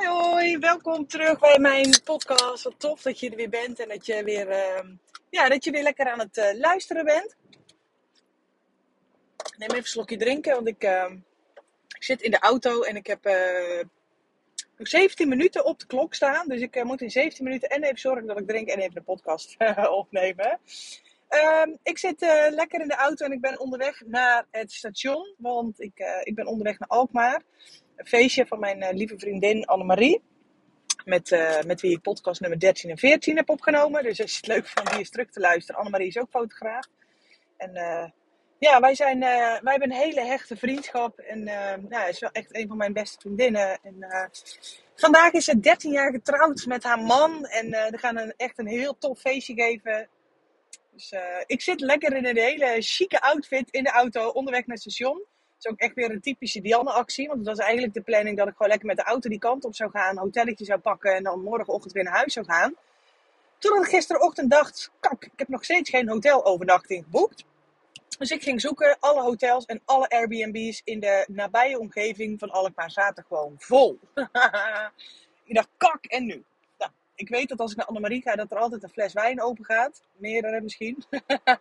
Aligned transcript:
Hoi 0.00 0.08
hoi, 0.08 0.58
welkom 0.58 1.06
terug 1.06 1.38
bij 1.38 1.58
mijn 1.58 2.02
podcast. 2.04 2.64
Wat 2.64 2.74
tof 2.78 3.02
dat 3.02 3.20
je 3.20 3.30
er 3.30 3.36
weer 3.36 3.48
bent 3.48 3.80
en 3.80 3.88
dat 3.88 4.06
je 4.06 4.24
weer, 4.24 4.48
ehm, 4.48 4.86
ja, 5.30 5.48
dat 5.48 5.64
je 5.64 5.70
weer 5.70 5.82
lekker 5.82 6.10
aan 6.10 6.18
het 6.18 6.36
eh, 6.36 6.58
luisteren 6.58 7.04
bent. 7.04 7.36
Neem 9.56 9.68
even 9.68 9.76
een 9.76 9.84
slokje 9.84 10.16
drinken, 10.16 10.54
want 10.54 10.68
ik, 10.68 10.82
ehm, 10.82 11.12
ik 11.96 12.04
zit 12.04 12.22
in 12.22 12.30
de 12.30 12.38
auto 12.38 12.82
en 12.82 12.96
ik 12.96 13.06
heb 13.06 13.24
eh, 13.24 13.84
nog 14.76 14.88
17 14.88 15.28
minuten 15.28 15.64
op 15.64 15.78
de 15.78 15.86
klok 15.86 16.14
staan. 16.14 16.48
Dus 16.48 16.60
ik 16.60 16.76
eh, 16.76 16.84
moet 16.84 17.00
in 17.00 17.10
17 17.10 17.44
minuten 17.44 17.68
en 17.68 17.82
even 17.82 17.98
zorgen 17.98 18.26
dat 18.26 18.38
ik 18.38 18.46
drink 18.46 18.68
en 18.68 18.78
even 18.78 18.94
de 18.94 19.02
podcast 19.02 19.56
opnemen. 20.00 20.60
Ehm, 21.30 21.70
ik 21.82 21.98
zit 21.98 22.20
lekker 22.50 22.80
in 22.80 22.88
de 22.88 22.94
auto 22.94 23.24
en 23.24 23.32
ik 23.32 23.40
ben 23.40 23.60
onderweg 23.60 24.02
naar 24.06 24.46
het 24.50 24.72
station, 24.72 25.34
want 25.38 25.80
ik, 25.80 26.22
ik 26.22 26.34
ben 26.34 26.46
onderweg 26.46 26.78
naar 26.78 26.88
Alkmaar 26.88 27.42
een 27.96 28.06
feestje 28.06 28.46
van 28.46 28.60
mijn 28.60 28.82
uh, 28.82 28.88
lieve 28.92 29.18
vriendin 29.18 29.64
Annemarie. 29.64 30.22
Met, 31.04 31.30
met 31.66 31.80
wie 31.80 31.90
ik 31.90 32.02
podcast 32.02 32.40
nummer 32.40 32.58
13 32.58 32.90
en 32.90 32.98
14 32.98 33.36
heb 33.36 33.48
opgenomen. 33.48 34.02
Dus 34.02 34.20
als 34.20 34.30
je 34.30 34.36
het 34.36 34.46
leuk 34.46 34.66
vindt 34.66 34.90
die 34.90 35.00
is 35.00 35.10
terug 35.10 35.30
te 35.30 35.40
luisteren. 35.40 35.80
Annemarie 35.80 36.06
is 36.06 36.18
ook 36.18 36.30
fotograaf. 36.30 36.86
En 37.56 37.72
ja, 38.58 38.80
wij, 38.80 38.94
zijn, 38.94 39.20
wij 39.20 39.60
hebben 39.62 39.90
een 39.90 39.96
hele 39.96 40.20
hechte 40.20 40.56
vriendschap. 40.56 41.18
En 41.18 41.44
ja, 41.88 42.06
is 42.06 42.18
wel 42.18 42.30
echt 42.32 42.56
een 42.56 42.68
van 42.68 42.76
mijn 42.76 42.92
beste 42.92 43.20
vriendinnen. 43.20 43.78
En 43.82 44.30
vandaag 44.94 45.32
is 45.32 45.44
ze 45.44 45.60
13 45.60 45.92
jaar 45.92 46.10
getrouwd 46.10 46.66
met 46.66 46.82
haar 46.82 46.98
man. 46.98 47.44
En 47.46 47.70
we 47.70 47.98
gaan 47.98 48.18
een, 48.18 48.34
echt 48.36 48.58
een 48.58 48.68
heel 48.68 48.98
tof 48.98 49.20
feestje 49.20 49.54
geven. 49.54 50.08
Dus 51.00 51.20
ik 51.46 51.60
zit 51.60 51.80
lekker 51.80 52.16
in 52.16 52.26
een 52.26 52.36
hele 52.36 52.76
chique 52.78 53.20
outfit 53.20 53.70
in 53.70 53.84
de 53.84 53.90
auto 53.90 54.28
onderweg 54.28 54.66
naar 54.66 54.76
het 54.76 54.92
station 54.92 55.24
is 55.58 55.70
ook 55.70 55.78
echt 55.78 55.94
weer 55.94 56.10
een 56.10 56.20
typische 56.20 56.60
Dianne-actie. 56.60 57.26
Want 57.26 57.38
het 57.38 57.48
was 57.48 57.58
eigenlijk 57.58 57.94
de 57.94 58.00
planning 58.00 58.36
dat 58.36 58.48
ik 58.48 58.52
gewoon 58.52 58.68
lekker 58.68 58.86
met 58.86 58.96
de 58.96 59.02
auto 59.02 59.28
die 59.28 59.38
kant 59.38 59.64
op 59.64 59.74
zou 59.74 59.90
gaan. 59.90 60.10
Een 60.10 60.22
hotelletje 60.22 60.64
zou 60.64 60.78
pakken 60.78 61.14
en 61.14 61.22
dan 61.22 61.42
morgenochtend 61.42 61.92
weer 61.92 62.04
naar 62.04 62.16
huis 62.16 62.32
zou 62.32 62.46
gaan. 62.46 62.74
Toen 63.58 63.82
ik 63.82 63.88
gisterochtend 63.88 64.50
dacht, 64.50 64.90
kak, 65.00 65.24
ik 65.24 65.32
heb 65.36 65.48
nog 65.48 65.64
steeds 65.64 65.90
geen 65.90 66.08
hotelovernachting 66.08 67.04
geboekt. 67.04 67.44
Dus 68.18 68.30
ik 68.30 68.42
ging 68.42 68.60
zoeken, 68.60 68.96
alle 69.00 69.22
hotels 69.22 69.64
en 69.64 69.80
alle 69.84 70.08
Airbnb's 70.08 70.80
in 70.84 71.00
de 71.00 71.24
nabije 71.28 71.78
omgeving 71.78 72.38
van 72.38 72.50
Alkmaar 72.50 72.90
zaten 72.90 73.24
gewoon 73.28 73.54
vol. 73.58 73.98
ik 75.44 75.54
dacht, 75.54 75.68
kak, 75.76 76.04
en 76.04 76.26
nu? 76.26 76.44
Ik 77.20 77.28
weet 77.28 77.48
dat 77.48 77.60
als 77.60 77.70
ik 77.70 77.76
naar 77.76 77.86
Annemarie 77.86 78.22
ga, 78.22 78.34
dat 78.34 78.50
er 78.50 78.58
altijd 78.58 78.82
een 78.82 78.88
fles 78.88 79.12
wijn 79.12 79.42
open 79.42 79.64
gaat. 79.64 80.02
Meerdere 80.12 80.60
misschien. 80.60 81.04
dan 81.10 81.58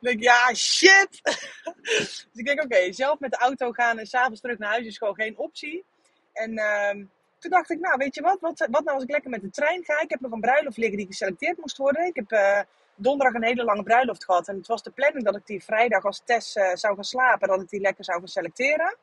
denk 0.00 0.16
ik, 0.16 0.22
ja, 0.22 0.54
shit! 0.54 1.20
dus 1.82 2.28
ik 2.34 2.46
denk, 2.46 2.62
oké, 2.62 2.92
zelf 2.92 3.18
met 3.18 3.30
de 3.30 3.36
auto 3.36 3.72
gaan 3.72 3.98
en 3.98 4.06
s'avonds 4.06 4.40
terug 4.40 4.58
naar 4.58 4.70
huis 4.70 4.86
is 4.86 4.98
gewoon 4.98 5.14
geen 5.14 5.38
optie. 5.38 5.84
En 6.32 6.52
uh, 6.52 7.04
toen 7.38 7.50
dacht 7.50 7.70
ik, 7.70 7.80
nou, 7.80 7.96
weet 7.96 8.14
je 8.14 8.22
wat? 8.22 8.40
wat? 8.40 8.58
Wat 8.70 8.84
nou 8.84 8.94
als 8.94 9.02
ik 9.02 9.10
lekker 9.10 9.30
met 9.30 9.40
de 9.40 9.50
trein 9.50 9.84
ga? 9.84 10.00
Ik 10.00 10.10
heb 10.10 10.20
nog 10.20 10.32
een 10.32 10.40
bruiloft 10.40 10.76
liggen 10.76 10.96
die 10.96 11.06
geselecteerd 11.06 11.58
moest 11.58 11.76
worden. 11.76 12.06
Ik 12.06 12.16
heb 12.16 12.32
uh, 12.32 12.60
donderdag 12.94 13.34
een 13.34 13.48
hele 13.48 13.64
lange 13.64 13.82
bruiloft 13.82 14.24
gehad. 14.24 14.48
En 14.48 14.56
het 14.56 14.66
was 14.66 14.82
de 14.82 14.90
planning 14.90 15.24
dat 15.24 15.36
ik 15.36 15.46
die 15.46 15.64
vrijdag 15.64 16.04
als 16.04 16.22
test 16.24 16.56
uh, 16.56 16.74
zou 16.74 16.94
gaan 16.94 17.04
slapen. 17.04 17.48
Dat 17.48 17.62
ik 17.62 17.68
die 17.68 17.80
lekker 17.80 18.04
zou 18.04 18.18
gaan 18.18 18.28
selecteren 18.28 18.96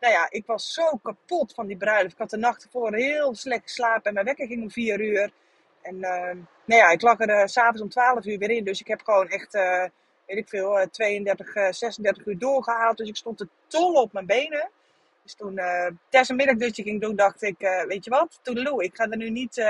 nou 0.00 0.12
ja, 0.12 0.26
ik 0.30 0.46
was 0.46 0.72
zo 0.72 0.96
kapot 1.02 1.54
van 1.54 1.66
die 1.66 1.76
bruiloft. 1.76 2.12
Ik 2.12 2.18
had 2.18 2.30
de 2.30 2.36
nacht 2.36 2.64
ervoor 2.64 2.94
heel 2.94 3.34
slecht 3.34 3.62
geslapen 3.62 4.04
en 4.04 4.14
mijn 4.14 4.26
wekker 4.26 4.46
ging 4.46 4.62
om 4.62 4.70
4 4.70 5.00
uur. 5.00 5.30
En 5.82 5.94
uh, 5.94 6.30
nou 6.64 6.80
ja, 6.80 6.90
ik 6.90 7.02
lag 7.02 7.20
er 7.20 7.28
uh, 7.28 7.46
s'avonds 7.46 7.82
om 7.82 7.88
12 7.88 8.24
uur 8.24 8.38
weer 8.38 8.50
in. 8.50 8.64
Dus 8.64 8.80
ik 8.80 8.86
heb 8.86 9.00
gewoon 9.02 9.28
echt, 9.28 9.54
uh, 9.54 9.84
weet 10.26 10.36
ik 10.36 10.48
veel, 10.48 10.88
32, 10.90 11.74
36 11.74 12.26
uur 12.26 12.38
doorgehaald. 12.38 12.96
Dus 12.96 13.08
ik 13.08 13.16
stond 13.16 13.38
te 13.38 13.48
tol 13.66 13.92
op 13.92 14.12
mijn 14.12 14.26
benen. 14.26 14.70
Dus 15.22 15.34
toen 15.34 15.60
Tess 16.08 16.30
een 16.30 16.36
middagdutje 16.36 16.82
ging 16.82 17.00
doen, 17.00 17.16
dacht 17.16 17.42
ik, 17.42 17.84
weet 17.88 18.04
je 18.04 18.10
wat, 18.10 18.38
toedeloe. 18.42 18.84
Ik 18.84 18.96
ga 18.96 19.10
er 19.10 19.16
nu 19.16 19.30
niet 19.30 19.64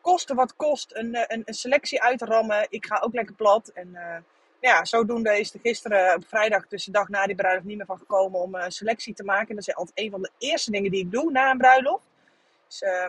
kosten 0.00 0.36
wat 0.36 0.56
kost 0.56 0.94
een, 0.94 1.16
een, 1.16 1.42
een, 1.44 1.54
selectie 1.54 2.02
uitrammen. 2.02 2.66
Ik 2.70 2.86
ga 2.86 2.98
ook 2.98 3.14
lekker 3.14 3.34
plat. 3.34 3.68
En 3.68 3.96
ja, 4.60 4.84
zodoende 4.84 5.38
is 5.38 5.54
er 5.54 5.60
gisteren 5.60 6.14
op 6.14 6.28
vrijdag, 6.28 6.68
dus 6.68 6.84
de 6.84 6.90
dag 6.90 7.08
na 7.08 7.26
die 7.26 7.34
bruiloft, 7.34 7.66
niet 7.66 7.76
meer 7.76 7.86
van 7.86 7.98
gekomen 7.98 8.40
om 8.40 8.54
een 8.54 8.72
selectie 8.72 9.14
te 9.14 9.24
maken. 9.24 9.54
Dat 9.54 9.68
is 9.68 9.74
altijd 9.74 9.98
een 9.98 10.10
van 10.10 10.22
de 10.22 10.30
eerste 10.38 10.70
dingen 10.70 10.90
die 10.90 11.00
ik 11.00 11.12
doe 11.12 11.30
na 11.30 11.50
een 11.50 11.58
bruiloft. 11.58 12.04
Dus 12.66 12.82
uh, 12.82 13.08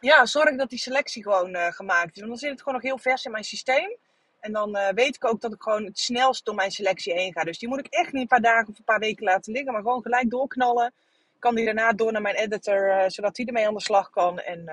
ja, 0.00 0.26
zorg 0.26 0.56
dat 0.56 0.70
die 0.70 0.78
selectie 0.78 1.22
gewoon 1.22 1.56
uh, 1.56 1.66
gemaakt 1.66 2.14
is. 2.14 2.16
Want 2.16 2.28
dan 2.28 2.38
zit 2.38 2.50
het 2.50 2.58
gewoon 2.58 2.74
nog 2.74 2.82
heel 2.82 2.98
vers 2.98 3.24
in 3.24 3.30
mijn 3.30 3.44
systeem. 3.44 3.96
En 4.40 4.52
dan 4.52 4.78
weet 4.94 5.16
ik 5.16 5.24
ook 5.24 5.40
dat 5.40 5.52
ik 5.52 5.62
gewoon 5.62 5.84
het 5.84 5.98
snelst 5.98 6.44
door 6.44 6.54
mijn 6.54 6.70
selectie 6.70 7.12
heen 7.12 7.32
ga. 7.32 7.44
Dus 7.44 7.58
die 7.58 7.68
moet 7.68 7.78
ik 7.78 7.86
echt 7.86 8.12
niet 8.12 8.22
een 8.22 8.28
paar 8.28 8.40
dagen 8.40 8.68
of 8.68 8.78
een 8.78 8.84
paar 8.84 8.98
weken 8.98 9.24
laten 9.24 9.52
liggen, 9.52 9.72
maar 9.72 9.82
gewoon 9.82 10.02
gelijk 10.02 10.30
doorknallen. 10.30 10.92
Kan 11.38 11.54
die 11.54 11.64
daarna 11.64 11.92
door 11.92 12.12
naar 12.12 12.22
mijn 12.22 12.34
editor, 12.34 13.10
zodat 13.10 13.34
die 13.34 13.46
ermee 13.46 13.66
aan 13.66 13.74
de 13.74 13.80
slag 13.80 14.10
kan. 14.10 14.38
En 14.38 14.64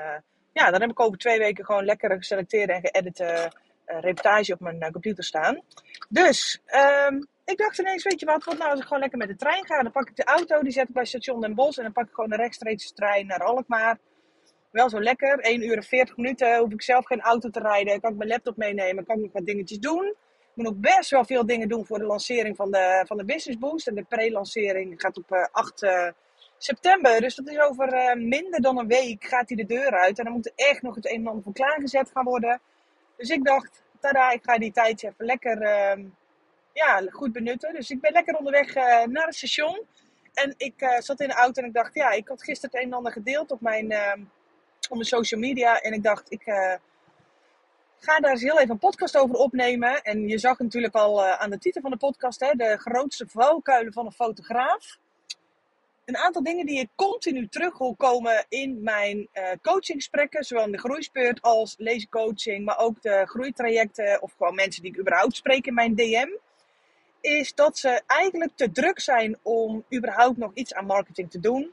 ja, 0.54 0.72
dan 0.72 0.82
heb 0.82 0.90
ik 0.90 1.00
over 1.00 1.18
twee 1.18 1.38
weken 1.38 1.66
gewoon 1.66 1.86
lekker 1.86 2.18
geselecteerde 2.18 2.74
en 2.74 2.82
geëdite 2.82 3.24
uh, 3.24 3.62
reportage 4.00 4.54
op 4.54 4.60
mijn 4.60 4.84
uh, 4.84 4.90
computer 4.90 5.24
staan. 5.24 5.62
Dus 6.10 6.62
um, 7.10 7.28
ik 7.46 7.58
dacht 7.58 7.80
ineens, 7.80 8.04
weet 8.04 8.20
je 8.20 8.26
wat, 8.26 8.44
wat 8.44 8.58
nou 8.58 8.70
als 8.72 8.80
ik 8.80 8.86
gewoon 8.86 9.00
lekker 9.00 9.18
met 9.18 9.28
de 9.28 9.36
trein 9.36 9.66
ga? 9.66 9.82
Dan 9.82 9.92
pak 9.92 10.10
ik 10.10 10.16
de 10.16 10.24
auto, 10.24 10.62
die 10.62 10.72
zet 10.72 10.88
ik 10.88 10.94
bij 10.94 11.06
station 11.06 11.42
Den 11.42 11.56
Bosch 11.56 11.78
en 11.78 11.84
dan 11.84 11.94
pak 11.94 12.08
ik 12.08 12.14
gewoon 12.14 12.32
een 12.32 12.38
rechtstreeks 12.38 12.92
trein 12.92 13.28
naar 13.28 13.44
Alkmaar. 13.44 13.98
Wel 14.72 14.90
zo 14.90 15.02
lekker, 15.02 15.40
1 15.40 15.64
uur 15.66 15.76
en 15.76 15.84
40 15.84 16.18
minuten, 16.18 16.58
hoef 16.58 16.72
ik 16.72 16.82
zelf 16.82 17.06
geen 17.06 17.22
auto 17.22 17.50
te 17.50 17.60
rijden, 17.60 18.02
kan 18.02 18.12
ik 18.12 18.18
mijn 18.18 18.30
laptop 18.30 18.58
meenemen, 18.58 19.06
kan 19.06 19.16
ik 19.16 19.22
nog 19.22 19.32
wat 19.32 19.46
dingetjes 19.46 19.80
doen. 19.80 20.06
Ik 20.40 20.58
moet 20.58 20.66
nog 20.66 20.76
best 20.76 21.10
wel 21.10 21.26
veel 21.26 21.46
dingen 21.46 21.68
doen 21.68 21.86
voor 21.86 22.00
de 22.00 22.06
lancering 22.06 22.56
van 22.56 22.72
de, 22.72 23.04
van 23.08 23.18
de 23.18 23.26
Business 23.26 23.60
Boost. 23.60 23.88
En 23.88 23.96
de 23.96 24.04
pre-lancering 24.04 25.02
gaat 25.02 25.18
op 25.18 25.32
uh, 25.32 25.46
8 25.52 25.86
september. 26.58 27.22
Dus 27.22 27.36
dat 27.36 27.48
is 27.48 27.60
over 27.60 28.18
minder 28.18 28.62
dan 28.62 28.78
een 28.78 28.88
week 28.88 29.24
gaat 29.24 29.50
hij 29.50 29.58
de 29.58 29.66
deur 29.66 29.92
uit. 29.92 30.18
En 30.18 30.24
dan 30.24 30.34
moet 30.34 30.46
er 30.46 30.54
echt 30.56 30.82
nog 30.82 30.96
het 30.96 31.06
een 31.06 31.20
en 31.20 31.28
ander 31.28 31.44
voor 31.44 31.54
klaargezet 31.54 32.10
gaan 32.14 32.24
worden. 32.24 32.62
Dus 33.18 33.30
ik 33.30 33.44
dacht, 33.44 33.84
tada, 34.00 34.32
ik 34.32 34.44
ga 34.44 34.58
die 34.58 34.72
tijd 34.72 35.04
even 35.04 35.26
lekker 35.26 35.62
uh, 35.62 36.06
ja, 36.74 37.02
goed 37.10 37.32
benutten. 37.32 37.74
Dus 37.74 37.90
ik 37.90 38.02
ben 38.02 38.12
lekker 38.12 38.36
onderweg 38.36 38.76
uh, 38.76 39.04
naar 39.04 39.26
het 39.26 39.36
station. 39.36 39.86
En 40.34 40.54
ik 40.58 40.82
uh, 40.82 41.00
zat 41.00 41.20
in 41.20 41.28
de 41.28 41.34
auto 41.34 41.62
en 41.62 41.68
ik 41.68 41.74
dacht, 41.74 41.94
ja, 41.94 42.12
ik 42.12 42.28
had 42.28 42.44
gisteren 42.44 42.70
het 42.72 42.84
een 42.84 42.92
en 42.92 42.98
ander 42.98 43.12
gedeeld 43.12 43.52
op 43.52 43.62
mijn, 43.62 43.92
ehm, 43.92 44.22
op 44.90 44.96
mijn 44.96 45.06
social 45.06 45.40
media. 45.40 45.80
En 45.80 45.94
ik 45.94 46.04
dacht, 46.04 46.32
ik 46.32 46.46
eh, 46.46 46.74
ga 48.00 48.20
daar 48.20 48.32
eens 48.32 48.42
heel 48.42 48.60
even 48.60 48.70
een 48.70 48.78
podcast 48.78 49.18
over 49.18 49.36
opnemen. 49.36 50.02
En 50.02 50.28
je 50.28 50.38
zag 50.38 50.60
natuurlijk 50.60 50.96
al 50.96 51.26
aan 51.26 51.50
de 51.50 51.58
titel 51.58 51.82
van 51.82 51.92
de 51.92 51.98
podcast, 51.98 52.40
hè, 52.40 52.52
de 52.54 52.78
grootste 52.78 53.28
valkuilen 53.28 53.94
van 53.94 54.06
een 54.06 54.12
fotograaf 54.12 55.00
een 56.12 56.18
aantal 56.18 56.44
dingen 56.44 56.66
die 56.66 56.80
ik 56.80 56.90
continu 56.96 57.48
terug 57.48 57.78
wil 57.78 57.96
komen 57.96 58.46
in 58.50 58.84
mijn 58.84 59.30
uh, 59.34 59.44
coachinggesprekken, 59.62 60.44
zowel 60.44 60.66
in 60.66 60.72
de 60.72 60.78
groeispeurt 60.78 61.42
als 61.42 61.76
lezencoaching, 61.78 62.66
maar 62.66 62.78
ook 62.80 63.02
de 63.02 63.24
groeitrajecten 63.26 64.22
of 64.22 64.34
gewoon 64.38 64.56
mensen 64.56 64.82
die 64.82 64.92
ik 64.92 65.00
überhaupt 65.00 65.36
spreek 65.36 65.68
in 65.68 65.74
mijn 65.74 65.96
DM, 65.96 66.28
is 67.22 67.54
dat 67.54 67.78
ze 67.78 68.02
eigenlijk 68.08 68.52
te 68.56 68.72
druk 68.72 69.00
zijn 69.00 69.38
om 69.42 69.86
überhaupt 69.94 70.38
nog 70.38 70.52
iets 70.54 70.74
aan 70.74 70.86
marketing 70.86 71.32
te 71.32 71.40
doen. 71.40 71.72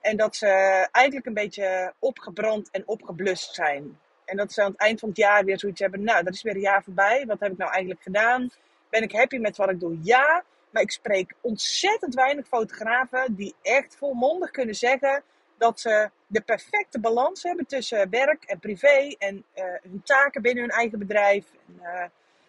En 0.00 0.16
dat 0.16 0.36
ze 0.36 0.46
eigenlijk 0.90 1.26
een 1.26 1.34
beetje 1.34 1.94
opgebrand 1.98 2.70
en 2.70 2.82
opgeblust 2.86 3.54
zijn. 3.54 3.98
En 4.24 4.36
dat 4.36 4.52
ze 4.52 4.62
aan 4.62 4.70
het 4.70 4.80
eind 4.80 5.00
van 5.00 5.08
het 5.08 5.18
jaar 5.18 5.44
weer 5.44 5.58
zoiets 5.58 5.80
hebben, 5.80 6.02
nou, 6.02 6.24
dat 6.24 6.34
is 6.34 6.42
weer 6.42 6.54
een 6.54 6.60
jaar 6.60 6.82
voorbij. 6.82 7.24
Wat 7.26 7.40
heb 7.40 7.52
ik 7.52 7.58
nou 7.58 7.70
eigenlijk 7.70 8.02
gedaan? 8.02 8.50
Ben 8.90 9.02
ik 9.02 9.12
happy 9.12 9.36
met 9.36 9.56
wat 9.56 9.70
ik 9.70 9.80
doe? 9.80 9.98
Ja. 10.02 10.44
Maar 10.70 10.82
ik 10.82 10.90
spreek 10.90 11.34
ontzettend 11.40 12.14
weinig 12.14 12.46
fotografen 12.46 13.34
die 13.34 13.54
echt 13.62 13.96
volmondig 13.96 14.50
kunnen 14.50 14.74
zeggen 14.74 15.22
dat 15.58 15.80
ze 15.80 16.10
de 16.26 16.40
perfecte 16.40 17.00
balans 17.00 17.42
hebben 17.42 17.66
tussen 17.66 18.10
werk 18.10 18.44
en 18.44 18.58
privé 18.58 19.14
en 19.18 19.44
uh, 19.54 19.64
hun 19.82 20.02
taken 20.04 20.42
binnen 20.42 20.62
hun 20.62 20.72
eigen 20.72 20.98
bedrijf. 20.98 21.46
En, 21.66 21.74
uh, 21.82 22.04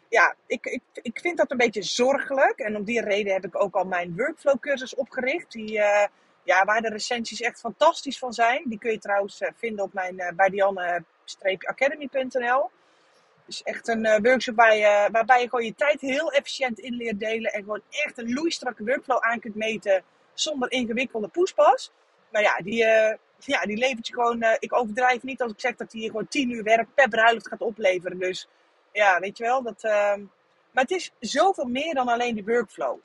ja, 0.09 0.35
ik, 0.45 0.65
ik, 0.65 0.81
ik 0.93 1.19
vind 1.19 1.37
dat 1.37 1.51
een 1.51 1.57
beetje 1.57 1.81
zorgelijk. 1.81 2.59
En 2.59 2.75
om 2.75 2.83
die 2.83 3.01
reden 3.01 3.33
heb 3.33 3.45
ik 3.45 3.61
ook 3.61 3.75
al 3.75 3.85
mijn 3.85 4.15
workflow 4.15 4.59
cursus 4.59 4.95
opgericht. 4.95 5.51
Die, 5.51 5.77
uh, 5.77 6.05
ja, 6.43 6.65
waar 6.65 6.81
de 6.81 6.89
recensies 6.89 7.41
echt 7.41 7.59
fantastisch 7.59 8.17
van 8.17 8.33
zijn. 8.33 8.63
Die 8.65 8.79
kun 8.79 8.91
je 8.91 8.99
trouwens 8.99 9.41
vinden 9.55 9.85
op 9.85 9.93
mijn 9.93 10.33
bij 10.35 10.49
Dianne-academy.nl 10.49 12.69
is 13.51 13.61
echt 13.63 13.87
een 13.87 14.05
uh, 14.05 14.17
workshop 14.21 14.55
waarbij 15.11 15.41
je 15.41 15.49
gewoon 15.49 15.65
je 15.65 15.75
tijd 15.75 16.01
heel 16.01 16.31
efficiënt 16.31 16.79
in 16.79 16.93
leert 16.93 17.19
delen. 17.19 17.51
En 17.51 17.63
gewoon 17.63 17.81
echt 17.89 18.17
een 18.17 18.33
loeistrakke 18.33 18.83
workflow 18.83 19.19
aan 19.19 19.39
kunt 19.39 19.55
meten 19.55 20.03
zonder 20.33 20.71
ingewikkelde 20.71 21.27
poespas. 21.27 21.91
Maar 22.31 22.41
ja, 22.41 22.57
die, 22.57 22.83
uh, 22.83 23.13
ja, 23.39 23.61
die 23.61 23.77
levert 23.77 24.07
je 24.07 24.13
gewoon. 24.13 24.43
Uh, 24.43 24.55
ik 24.59 24.75
overdrijf 24.75 25.23
niet 25.23 25.41
als 25.41 25.51
ik 25.51 25.59
zeg 25.59 25.75
dat 25.75 25.91
hij 25.91 26.01
gewoon 26.01 26.27
10 26.27 26.51
uur 26.51 26.63
werk 26.63 26.87
per 26.93 27.09
bruiloft 27.09 27.47
gaat 27.47 27.61
opleveren. 27.61 28.19
Dus 28.19 28.47
ja, 28.91 29.19
weet 29.19 29.37
je 29.37 29.43
wel. 29.43 29.63
Dat, 29.63 29.83
ehm, 29.83 30.19
maar 30.71 30.83
het 30.83 30.91
is 30.91 31.11
zoveel 31.19 31.65
meer 31.65 31.93
dan 31.93 32.07
alleen 32.07 32.35
die 32.35 32.45
workflow. 32.45 32.99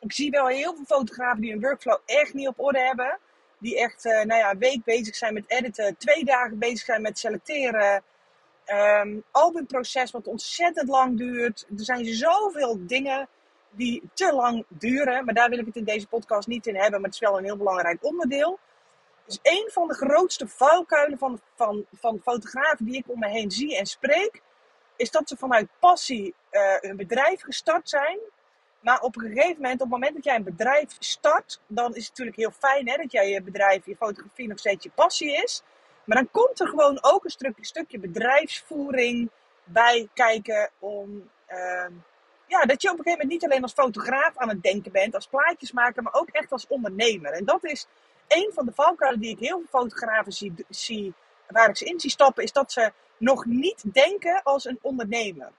Ik 0.00 0.12
zie 0.12 0.30
wel 0.30 0.46
heel 0.46 0.74
veel 0.74 0.84
fotografen 0.84 1.40
die 1.40 1.50
hun 1.50 1.60
workflow 1.60 1.98
echt 2.06 2.34
niet 2.34 2.48
op 2.48 2.60
orde 2.60 2.78
hebben. 2.78 3.18
Die 3.58 3.78
echt, 3.78 4.04
nou 4.04 4.34
ja, 4.34 4.50
een 4.50 4.58
week 4.58 4.84
bezig 4.84 5.16
zijn 5.16 5.34
met 5.34 5.44
editen, 5.46 5.96
twee 5.96 6.24
dagen 6.24 6.58
bezig 6.58 6.84
zijn 6.84 7.02
met 7.02 7.18
selecteren. 7.18 8.02
Um, 8.72 9.24
albumproces 9.30 10.10
wat 10.10 10.26
ontzettend 10.26 10.88
lang 10.88 11.18
duurt. 11.18 11.66
Er 11.68 11.84
zijn 11.84 12.04
zoveel 12.06 12.86
dingen 12.86 13.28
die 13.70 14.02
te 14.14 14.32
lang 14.32 14.64
duren. 14.68 15.24
Maar 15.24 15.34
daar 15.34 15.48
wil 15.48 15.58
ik 15.58 15.66
het 15.66 15.76
in 15.76 15.84
deze 15.84 16.06
podcast 16.06 16.48
niet 16.48 16.66
in 16.66 16.76
hebben. 16.76 17.00
Maar 17.00 17.10
het 17.10 17.20
is 17.20 17.28
wel 17.28 17.38
een 17.38 17.44
heel 17.44 17.56
belangrijk 17.56 18.04
onderdeel. 18.04 18.58
Dus 19.26 19.38
een 19.42 19.68
van 19.72 19.88
de 19.88 19.94
grootste 19.94 20.48
valkuilen 20.48 21.18
van, 21.18 21.40
van, 21.54 21.86
van 21.92 22.20
fotografen 22.22 22.84
die 22.84 22.96
ik 22.96 23.04
om 23.06 23.18
me 23.18 23.28
heen 23.28 23.50
zie 23.50 23.76
en 23.76 23.86
spreek, 23.86 24.42
is 24.96 25.10
dat 25.10 25.28
ze 25.28 25.36
vanuit 25.36 25.68
passie 25.78 26.34
uh, 26.50 26.76
hun 26.80 26.96
bedrijf 26.96 27.42
gestart 27.42 27.88
zijn. 27.88 28.18
Maar 28.80 29.00
op 29.00 29.16
een 29.16 29.22
gegeven 29.22 29.54
moment, 29.54 29.74
op 29.74 29.80
het 29.80 29.90
moment 29.90 30.14
dat 30.14 30.24
jij 30.24 30.34
een 30.34 30.44
bedrijf 30.44 30.96
start, 30.98 31.60
dan 31.66 31.94
is 31.94 32.00
het 32.00 32.08
natuurlijk 32.08 32.36
heel 32.36 32.50
fijn 32.50 32.88
hè, 32.88 32.96
dat 32.96 33.12
jij 33.12 33.30
je 33.30 33.42
bedrijf, 33.42 33.86
je 33.86 33.96
fotografie 33.96 34.48
nog 34.48 34.58
steeds 34.58 34.84
je 34.84 34.90
passie 34.94 35.42
is. 35.42 35.62
Maar 36.10 36.18
dan 36.18 36.30
komt 36.30 36.60
er 36.60 36.68
gewoon 36.68 36.98
ook 37.00 37.24
een 37.24 37.30
stukje, 37.30 37.64
stukje 37.64 37.98
bedrijfsvoering 37.98 39.30
bij 39.64 40.08
kijken 40.14 40.70
om. 40.78 41.30
Uh, 41.50 41.86
ja, 42.46 42.62
dat 42.62 42.82
je 42.82 42.90
op 42.90 42.98
een 42.98 43.02
gegeven 43.02 43.10
moment 43.10 43.28
niet 43.28 43.44
alleen 43.44 43.62
als 43.62 43.72
fotograaf 43.72 44.36
aan 44.36 44.48
het 44.48 44.62
denken 44.62 44.92
bent, 44.92 45.14
als 45.14 45.26
plaatjes 45.26 45.72
maken, 45.72 46.02
maar 46.02 46.14
ook 46.14 46.28
echt 46.28 46.52
als 46.52 46.66
ondernemer. 46.66 47.32
En 47.32 47.44
dat 47.44 47.64
is 47.64 47.86
een 48.28 48.50
van 48.54 48.66
de 48.66 48.72
valkuilen 48.74 49.20
die 49.20 49.30
ik 49.30 49.38
heel 49.38 49.58
veel 49.58 49.80
fotografen 49.80 50.32
zie, 50.68 51.14
waar 51.46 51.68
ik 51.68 51.76
ze 51.76 51.84
in 51.84 52.00
zie 52.00 52.10
stappen, 52.10 52.42
is 52.42 52.52
dat 52.52 52.72
ze 52.72 52.92
nog 53.16 53.44
niet 53.44 53.94
denken 53.94 54.42
als 54.42 54.64
een 54.64 54.78
ondernemer. 54.82 55.52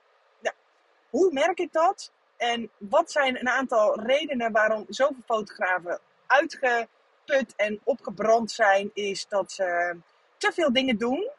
Hoe 1.10 1.32
merk 1.32 1.58
ik 1.58 1.72
dat? 1.72 2.10
En 2.36 2.70
wat 2.78 3.10
zijn 3.10 3.40
een 3.40 3.48
aantal 3.48 4.00
redenen 4.00 4.52
waarom 4.52 4.84
zoveel 4.88 5.22
fotografen 5.24 6.00
uitgeput 6.26 7.54
en 7.56 7.80
opgebrand 7.84 8.50
zijn, 8.50 8.90
is 8.94 9.26
dat 9.28 9.52
ze 9.52 9.96
te 10.42 10.52
veel 10.52 10.72
dingen 10.72 10.98
doen 10.98 11.30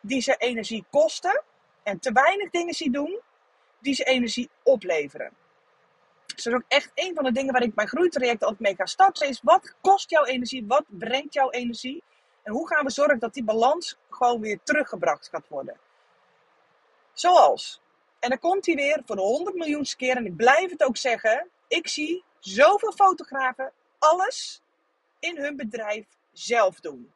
die 0.00 0.20
ze 0.20 0.34
energie 0.36 0.84
kosten 0.90 1.42
en 1.82 1.98
te 1.98 2.12
weinig 2.12 2.50
dingen 2.50 2.74
zien 2.74 2.92
doen 2.92 3.20
die 3.78 3.94
ze 3.94 4.04
energie 4.04 4.50
opleveren. 4.62 5.32
Dus 6.26 6.44
dat 6.44 6.52
is 6.52 6.58
ook 6.58 6.64
echt 6.68 6.90
een 6.94 7.14
van 7.14 7.24
de 7.24 7.32
dingen 7.32 7.52
waar 7.52 7.62
ik 7.62 7.74
mijn 7.74 7.88
groeitraject 7.88 8.42
altijd 8.42 8.60
mee 8.60 8.74
ga 8.74 8.86
starten. 8.86 9.28
Is 9.28 9.40
wat 9.42 9.74
kost 9.80 10.10
jouw 10.10 10.24
energie? 10.24 10.66
Wat 10.66 10.84
brengt 10.86 11.34
jouw 11.34 11.50
energie? 11.50 12.02
En 12.42 12.52
hoe 12.52 12.68
gaan 12.68 12.84
we 12.84 12.90
zorgen 12.90 13.18
dat 13.18 13.34
die 13.34 13.44
balans 13.44 13.96
gewoon 14.10 14.40
weer 14.40 14.58
teruggebracht 14.62 15.28
gaat 15.28 15.48
worden? 15.48 15.76
Zoals, 17.12 17.80
en 18.18 18.28
dan 18.28 18.38
komt 18.38 18.66
hij 18.66 18.74
weer 18.74 19.02
voor 19.06 19.16
de 19.16 19.22
100 19.22 19.56
miljoenste 19.56 19.96
keer. 19.96 20.16
En 20.16 20.26
ik 20.26 20.36
blijf 20.36 20.70
het 20.70 20.84
ook 20.84 20.96
zeggen. 20.96 21.48
Ik 21.68 21.88
zie 21.88 22.24
zoveel 22.38 22.92
fotografen 22.92 23.72
alles 23.98 24.62
in 25.18 25.36
hun 25.36 25.56
bedrijf 25.56 26.06
zelf 26.32 26.80
doen. 26.80 27.12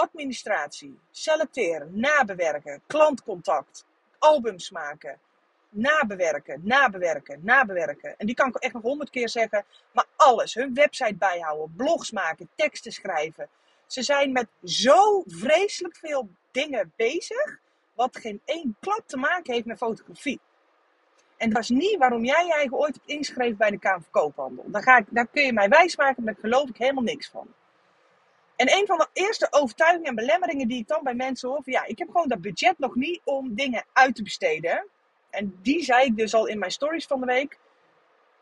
Administratie, 0.00 0.98
selecteren, 1.10 2.00
nabewerken, 2.00 2.82
klantcontact, 2.86 3.84
albums 4.18 4.70
maken, 4.70 5.18
nabewerken, 5.68 6.60
nabewerken, 6.64 7.40
nabewerken. 7.42 8.14
En 8.16 8.26
die 8.26 8.34
kan 8.34 8.48
ik 8.48 8.56
echt 8.56 8.72
nog 8.72 8.82
honderd 8.82 9.10
keer 9.10 9.28
zeggen. 9.28 9.64
Maar 9.92 10.06
alles, 10.16 10.54
hun 10.54 10.74
website 10.74 11.14
bijhouden, 11.14 11.74
blogs 11.76 12.10
maken, 12.10 12.50
teksten 12.54 12.92
schrijven. 12.92 13.48
Ze 13.86 14.02
zijn 14.02 14.32
met 14.32 14.48
zo 14.64 15.22
vreselijk 15.26 15.96
veel 15.96 16.28
dingen 16.50 16.92
bezig, 16.96 17.58
wat 17.94 18.16
geen 18.16 18.40
één 18.44 18.76
klap 18.80 19.02
te 19.06 19.16
maken 19.16 19.52
heeft 19.52 19.66
met 19.66 19.76
fotografie. 19.76 20.40
En 21.36 21.50
dat 21.50 21.62
is 21.62 21.68
niet 21.68 21.98
waarom 21.98 22.24
jij 22.24 22.46
je 22.46 22.52
eigen 22.52 22.76
ooit 22.76 22.94
hebt 22.94 23.08
ingeschreven 23.08 23.56
bij 23.56 23.70
de 23.70 23.78
Kamer 23.78 24.02
van 24.02 24.22
Koophandel. 24.22 24.64
Daar, 24.66 24.82
ga 24.82 24.96
ik, 24.96 25.06
daar 25.08 25.26
kun 25.26 25.42
je 25.42 25.52
mij 25.52 25.68
wijsmaken, 25.68 26.24
maar 26.24 26.32
daar 26.32 26.42
geloof 26.42 26.68
ik 26.68 26.76
helemaal 26.76 27.04
niks 27.04 27.28
van. 27.28 27.54
En 28.58 28.72
een 28.72 28.86
van 28.86 28.98
de 28.98 29.08
eerste 29.12 29.46
overtuigingen 29.50 30.08
en 30.08 30.14
belemmeringen 30.14 30.68
die 30.68 30.78
ik 30.78 30.88
dan 30.88 31.02
bij 31.02 31.14
mensen 31.14 31.48
hoor, 31.48 31.62
van 31.62 31.72
ja, 31.72 31.84
ik 31.84 31.98
heb 31.98 32.08
gewoon 32.10 32.28
dat 32.28 32.40
budget 32.40 32.78
nog 32.78 32.94
niet 32.94 33.20
om 33.24 33.54
dingen 33.54 33.84
uit 33.92 34.14
te 34.14 34.22
besteden. 34.22 34.88
En 35.30 35.58
die 35.62 35.84
zei 35.84 36.04
ik 36.04 36.16
dus 36.16 36.34
al 36.34 36.46
in 36.46 36.58
mijn 36.58 36.70
stories 36.70 37.06
van 37.06 37.20
de 37.20 37.26
week. 37.26 37.58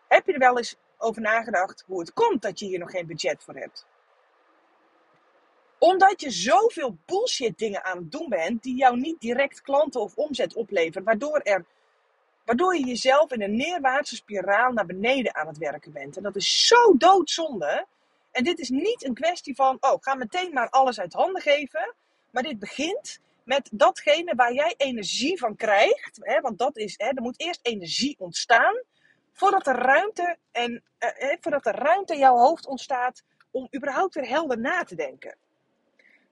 Heb 0.08 0.26
je 0.26 0.32
er 0.32 0.38
wel 0.38 0.56
eens 0.56 0.76
over 0.98 1.22
nagedacht 1.22 1.84
hoe 1.86 2.00
het 2.00 2.12
komt 2.12 2.42
dat 2.42 2.58
je 2.58 2.66
hier 2.66 2.78
nog 2.78 2.90
geen 2.90 3.06
budget 3.06 3.42
voor 3.42 3.54
hebt? 3.54 3.86
Omdat 5.78 6.20
je 6.20 6.30
zoveel 6.30 6.96
bullshit 7.06 7.58
dingen 7.58 7.84
aan 7.84 7.98
het 7.98 8.12
doen 8.12 8.28
bent 8.28 8.62
die 8.62 8.76
jou 8.76 8.98
niet 8.98 9.20
direct 9.20 9.60
klanten 9.60 10.00
of 10.00 10.16
omzet 10.16 10.54
opleveren, 10.54 11.04
waardoor, 11.04 11.38
er, 11.38 11.64
waardoor 12.44 12.76
je 12.76 12.86
jezelf 12.86 13.32
in 13.32 13.42
een 13.42 13.56
neerwaartse 13.56 14.16
spiraal 14.16 14.72
naar 14.72 14.86
beneden 14.86 15.34
aan 15.34 15.46
het 15.46 15.58
werken 15.58 15.92
bent. 15.92 16.16
En 16.16 16.22
dat 16.22 16.36
is 16.36 16.66
zo 16.66 16.96
doodzonde. 16.96 17.86
En 18.36 18.44
dit 18.44 18.58
is 18.58 18.68
niet 18.68 19.04
een 19.04 19.14
kwestie 19.14 19.54
van, 19.54 19.76
oh, 19.80 19.96
ga 20.00 20.14
meteen 20.14 20.52
maar 20.52 20.68
alles 20.68 21.00
uit 21.00 21.12
handen 21.12 21.42
geven. 21.42 21.94
Maar 22.30 22.42
dit 22.42 22.58
begint 22.58 23.20
met 23.44 23.68
datgene 23.72 24.34
waar 24.34 24.52
jij 24.52 24.74
energie 24.76 25.38
van 25.38 25.56
krijgt. 25.56 26.18
Hè, 26.20 26.40
want 26.40 26.58
dat 26.58 26.76
is, 26.76 26.94
hè, 26.96 27.06
er 27.06 27.22
moet 27.22 27.40
eerst 27.40 27.60
energie 27.62 28.16
ontstaan. 28.18 28.82
Voordat 29.32 29.66
er 29.66 29.76
ruimte, 29.76 30.36
en, 30.52 30.82
eh, 30.98 31.36
voordat 31.40 31.66
er 31.66 31.74
ruimte 31.74 32.12
in 32.12 32.18
jouw 32.18 32.36
hoofd 32.36 32.66
ontstaat 32.66 33.22
om 33.50 33.68
überhaupt 33.76 34.14
weer 34.14 34.28
helder 34.28 34.58
na 34.58 34.82
te 34.82 34.94
denken. 34.94 35.36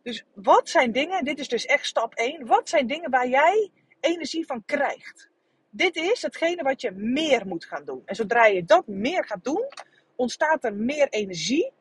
Dus 0.03 0.25
wat 0.35 0.69
zijn 0.69 0.93
dingen, 0.93 1.25
dit 1.25 1.39
is 1.39 1.49
dus 1.49 1.67
echt 1.67 1.87
stap 1.87 2.15
1. 2.15 2.47
Wat 2.47 2.69
zijn 2.69 2.87
dingen 2.87 3.11
waar 3.11 3.29
jij 3.29 3.71
energie 4.01 4.47
van 4.47 4.65
krijgt? 4.65 5.29
Dit 5.71 5.97
is 5.97 6.23
hetgene 6.23 6.62
wat 6.62 6.81
je 6.81 6.91
meer 6.91 7.47
moet 7.47 7.65
gaan 7.65 7.85
doen. 7.85 8.03
En 8.05 8.15
zodra 8.15 8.47
je 8.47 8.65
dat 8.65 8.87
meer 8.87 9.25
gaat 9.25 9.45
doen, 9.45 9.69
ontstaat 10.17 10.65
er 10.65 10.75
meer 10.75 11.09
energie. 11.09 11.73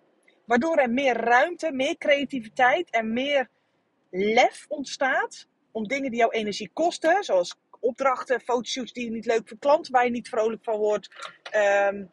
Waardoor 0.46 0.78
er 0.78 0.90
meer 0.90 1.16
ruimte, 1.16 1.72
meer 1.72 1.98
creativiteit 1.98 2.90
en 2.90 3.14
meer 3.14 3.50
lef 4.10 4.66
ontstaat 4.68 5.48
om 5.72 5.88
dingen 5.88 6.10
die 6.10 6.20
jouw 6.20 6.32
energie 6.32 6.70
kosten, 6.74 7.24
zoals 7.24 7.56
opdrachten, 7.80 8.42
fotoshoots 8.42 8.94
die 8.94 9.06
je 9.06 9.12
niet 9.12 9.26
leuk 9.26 9.48
vindt, 9.48 9.64
klanten 9.64 9.92
waar 9.92 10.06
je 10.06 10.12
niet 10.12 10.30
vrolijk 10.30 10.64
van 10.64 10.78
wordt, 10.78 11.10
um, 11.56 12.12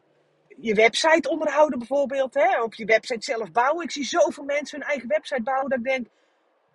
je 0.57 0.73
website 0.73 1.29
onderhouden 1.29 1.79
bijvoorbeeld, 1.79 2.33
hè? 2.33 2.61
of 2.61 2.75
je 2.75 2.85
website 2.85 3.25
zelf 3.25 3.51
bouwen. 3.51 3.83
Ik 3.83 3.91
zie 3.91 4.03
zoveel 4.03 4.43
mensen 4.43 4.79
hun 4.79 4.87
eigen 4.87 5.07
website 5.07 5.43
bouwen 5.43 5.69
dat 5.69 5.79
ik 5.79 5.85
denk, 5.85 6.07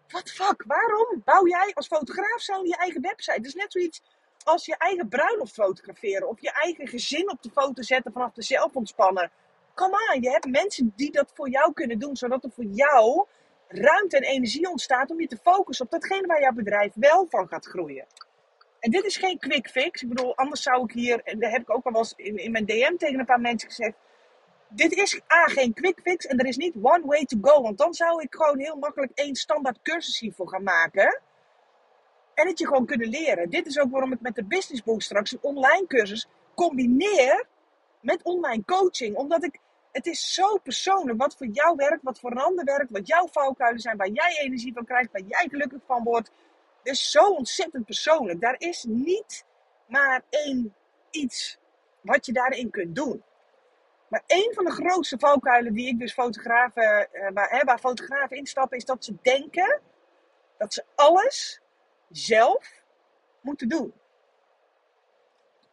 wat 0.09 0.31
fuck, 0.31 0.65
waarom 0.67 1.23
bouw 1.25 1.47
jij 1.47 1.71
als 1.75 1.87
fotograaf 1.87 2.41
zo 2.41 2.65
je 2.65 2.77
eigen 2.77 3.01
website? 3.01 3.37
Het 3.37 3.47
is 3.47 3.55
net 3.55 3.73
zoiets 3.73 4.03
als 4.45 4.67
je 4.67 4.77
eigen 4.77 5.09
bruiloft 5.09 5.55
fotograferen 5.55 6.29
of 6.29 6.41
je 6.41 6.53
eigen 6.53 6.89
gezin 6.89 7.31
op 7.31 7.43
de 7.43 7.51
foto 7.51 7.83
zetten 7.83 8.13
vanaf 8.13 8.33
de 8.33 8.43
zelfontspanner. 8.43 9.31
Kom 9.77 9.95
aan, 9.95 10.21
je 10.21 10.31
hebt 10.31 10.51
mensen 10.51 10.93
die 10.97 11.11
dat 11.11 11.31
voor 11.35 11.51
jou 11.51 11.73
kunnen 11.73 11.99
doen, 11.99 12.17
zodat 12.17 12.45
er 12.45 12.51
voor 12.51 12.65
jou 12.65 13.27
ruimte 13.69 14.17
en 14.17 14.23
energie 14.23 14.71
ontstaat 14.71 15.11
om 15.11 15.21
je 15.21 15.27
te 15.27 15.39
focussen 15.43 15.85
op 15.85 15.91
datgene 15.91 16.27
waar 16.27 16.41
jouw 16.41 16.53
bedrijf 16.53 16.93
wel 16.95 17.27
van 17.31 17.49
gaat 17.49 17.67
groeien. 17.67 18.07
En 18.81 18.91
dit 18.91 19.05
is 19.05 19.17
geen 19.17 19.39
quick 19.39 19.69
fix. 19.69 20.03
Ik 20.03 20.09
bedoel, 20.09 20.37
anders 20.37 20.63
zou 20.63 20.85
ik 20.85 20.93
hier, 20.93 21.21
en 21.25 21.39
daar 21.39 21.51
heb 21.51 21.61
ik 21.61 21.71
ook 21.71 21.85
al 21.85 21.93
wel 21.93 22.01
eens 22.01 22.13
in, 22.17 22.37
in 22.37 22.51
mijn 22.51 22.67
DM 22.67 22.97
tegen 22.97 23.19
een 23.19 23.25
paar 23.25 23.41
mensen 23.41 23.69
gezegd. 23.69 23.97
Dit 24.69 24.93
is 24.93 25.21
A, 25.33 25.45
geen 25.45 25.75
quick 25.75 26.01
fix 26.03 26.27
en 26.27 26.39
er 26.39 26.47
is 26.47 26.57
niet 26.57 26.75
one 26.83 27.03
way 27.05 27.25
to 27.25 27.39
go. 27.41 27.63
Want 27.63 27.79
dan 27.79 27.95
zou 27.95 28.23
ik 28.23 28.35
gewoon 28.35 28.59
heel 28.59 28.77
makkelijk 28.77 29.13
één 29.15 29.35
standaard 29.35 29.79
cursus 29.83 30.19
hiervoor 30.19 30.49
gaan 30.49 30.63
maken. 30.63 31.21
En 32.35 32.47
het 32.47 32.59
je 32.59 32.67
gewoon 32.67 32.87
kunnen 32.87 33.09
leren. 33.09 33.51
Dit 33.51 33.67
is 33.67 33.79
ook 33.79 33.91
waarom 33.91 34.13
ik 34.13 34.21
met 34.21 34.35
de 34.35 34.45
Business 34.45 34.83
Book 34.83 35.03
straks 35.03 35.33
een 35.33 35.39
online 35.43 35.87
cursus 35.87 36.29
combineer 36.55 37.47
met 38.01 38.23
online 38.23 38.65
coaching. 38.65 39.17
Omdat 39.17 39.45
ik 39.45 39.59
het 39.97 40.07
is 40.07 40.35
zo 40.35 40.59
persoonlijk 40.59 41.19
wat 41.19 41.37
voor 41.37 41.47
jou 41.47 41.77
werkt, 41.77 42.03
wat 42.03 42.19
voor 42.19 42.35
ander 42.35 42.65
werkt, 42.65 42.91
wat 42.91 43.07
jouw 43.07 43.29
valkuilen 43.29 43.81
zijn, 43.81 43.97
waar 43.97 44.09
jij 44.09 44.39
energie 44.39 44.73
van 44.73 44.85
krijgt, 44.85 45.13
waar 45.13 45.23
jij 45.23 45.49
gelukkig 45.51 45.81
van 45.87 46.03
wordt. 46.03 46.31
Het 46.83 46.93
is 46.95 47.11
zo 47.11 47.31
ontzettend 47.31 47.85
persoonlijk. 47.85 48.41
Daar 48.41 48.55
is 48.59 48.85
niet 48.89 49.45
maar 49.87 50.23
één 50.31 50.75
iets 51.11 51.59
wat 52.01 52.27
je 52.27 52.33
daarin 52.33 52.71
kunt 52.71 52.95
doen. 52.95 53.23
Maar 54.09 54.23
een 54.27 54.53
van 54.55 54.65
de 54.65 54.71
grootste 54.71 55.19
valkuilen 55.19 55.73
die 55.73 55.89
ik 55.89 55.99
dus 55.99 56.13
fotografen, 56.13 57.09
uh, 57.13 57.29
waar, 57.35 57.51
hè, 57.51 57.65
waar 57.65 57.79
fotografen 57.79 58.37
instappen, 58.37 58.77
is 58.77 58.85
dat 58.85 59.05
ze 59.05 59.15
denken 59.23 59.81
dat 60.59 60.75
ze 60.75 60.85
alles 60.95 61.61
zelf 62.11 62.83
moeten 63.41 63.69
doen. 63.69 63.93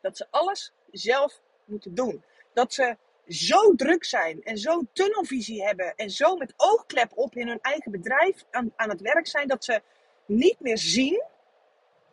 Dat 0.01 0.17
ze 0.17 0.27
alles 0.29 0.73
zelf 0.91 1.41
moeten 1.65 1.95
doen. 1.95 2.23
Dat 2.53 2.73
ze 2.73 2.97
zo 3.27 3.75
druk 3.75 4.03
zijn 4.03 4.43
en 4.43 4.57
zo 4.57 4.81
tunnelvisie 4.93 5.63
hebben 5.63 5.93
en 5.95 6.09
zo 6.09 6.35
met 6.35 6.53
oogklep 6.57 7.11
op 7.15 7.35
in 7.35 7.47
hun 7.47 7.61
eigen 7.61 7.91
bedrijf 7.91 8.45
aan, 8.51 8.73
aan 8.75 8.89
het 8.89 9.01
werk 9.01 9.27
zijn, 9.27 9.47
dat 9.47 9.63
ze 9.63 9.81
niet 10.25 10.59
meer 10.59 10.77
zien 10.77 11.23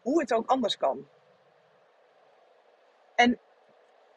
hoe 0.02 0.21
het 0.21 0.33
ook 0.33 0.47
anders 0.47 0.76
kan. 0.76 1.09
En 3.14 3.38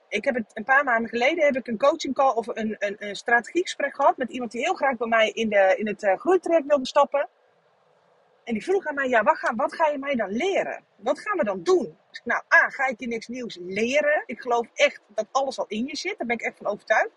ik 0.08 0.26
heb 0.26 0.36
het 0.36 0.52
een 0.54 0.64
paar 0.64 0.84
maanden 0.84 1.10
geleden 1.10 1.46
heb 1.46 1.56
ik 1.56 1.68
een 1.68 1.78
coaching 1.78 2.14
call 2.14 2.34
of 2.34 2.48
een, 2.48 2.76
een, 2.80 2.96
een 3.00 3.16
strategiegesprek 3.16 3.96
gehad 3.96 4.18
met 4.18 4.32
iemand 4.32 4.52
die 4.52 4.62
heel 4.62 4.74
graag 4.74 4.98
bij 4.98 5.08
mij 5.08 5.30
in, 5.30 5.50
de, 5.50 5.76
in 5.78 5.88
het 5.88 6.04
uh, 6.04 6.18
groeitraject 6.18 6.68
wilde 6.68 6.88
stappen. 6.88 7.30
En 8.44 8.54
die 8.54 8.64
vroeg 8.64 8.86
aan 8.86 8.96
mij, 8.96 9.10
ja, 9.10 9.24
wat 9.24 9.38
ga, 9.38 9.56
wat 9.56 9.76
ga 9.76 9.88
je 9.88 9.98
mij 9.98 10.16
dan 10.16 10.30
leren? 10.30 10.84
Wat 10.96 11.20
gaan 11.20 11.38
we 11.38 11.44
dan 11.44 11.64
doen? 11.64 11.98
Dus, 12.10 12.22
nou, 12.24 12.44
A, 12.54 12.70
ga 12.70 12.88
ik 12.88 13.00
je 13.00 13.08
niks 13.08 13.28
nieuws 13.28 13.58
leren? 13.62 14.24
Ik 14.26 14.42
geloof 14.42 14.68
echt 14.74 15.02
dat 15.08 15.28
alles 15.32 15.60
al 15.60 15.66
in 15.68 15.86
je 15.86 15.96
zit. 15.96 16.18
Daar 16.18 16.28
ben 16.28 16.36
ik 16.36 16.42
echt 16.42 16.58
van 16.58 16.68
overtuigd. 16.68 17.12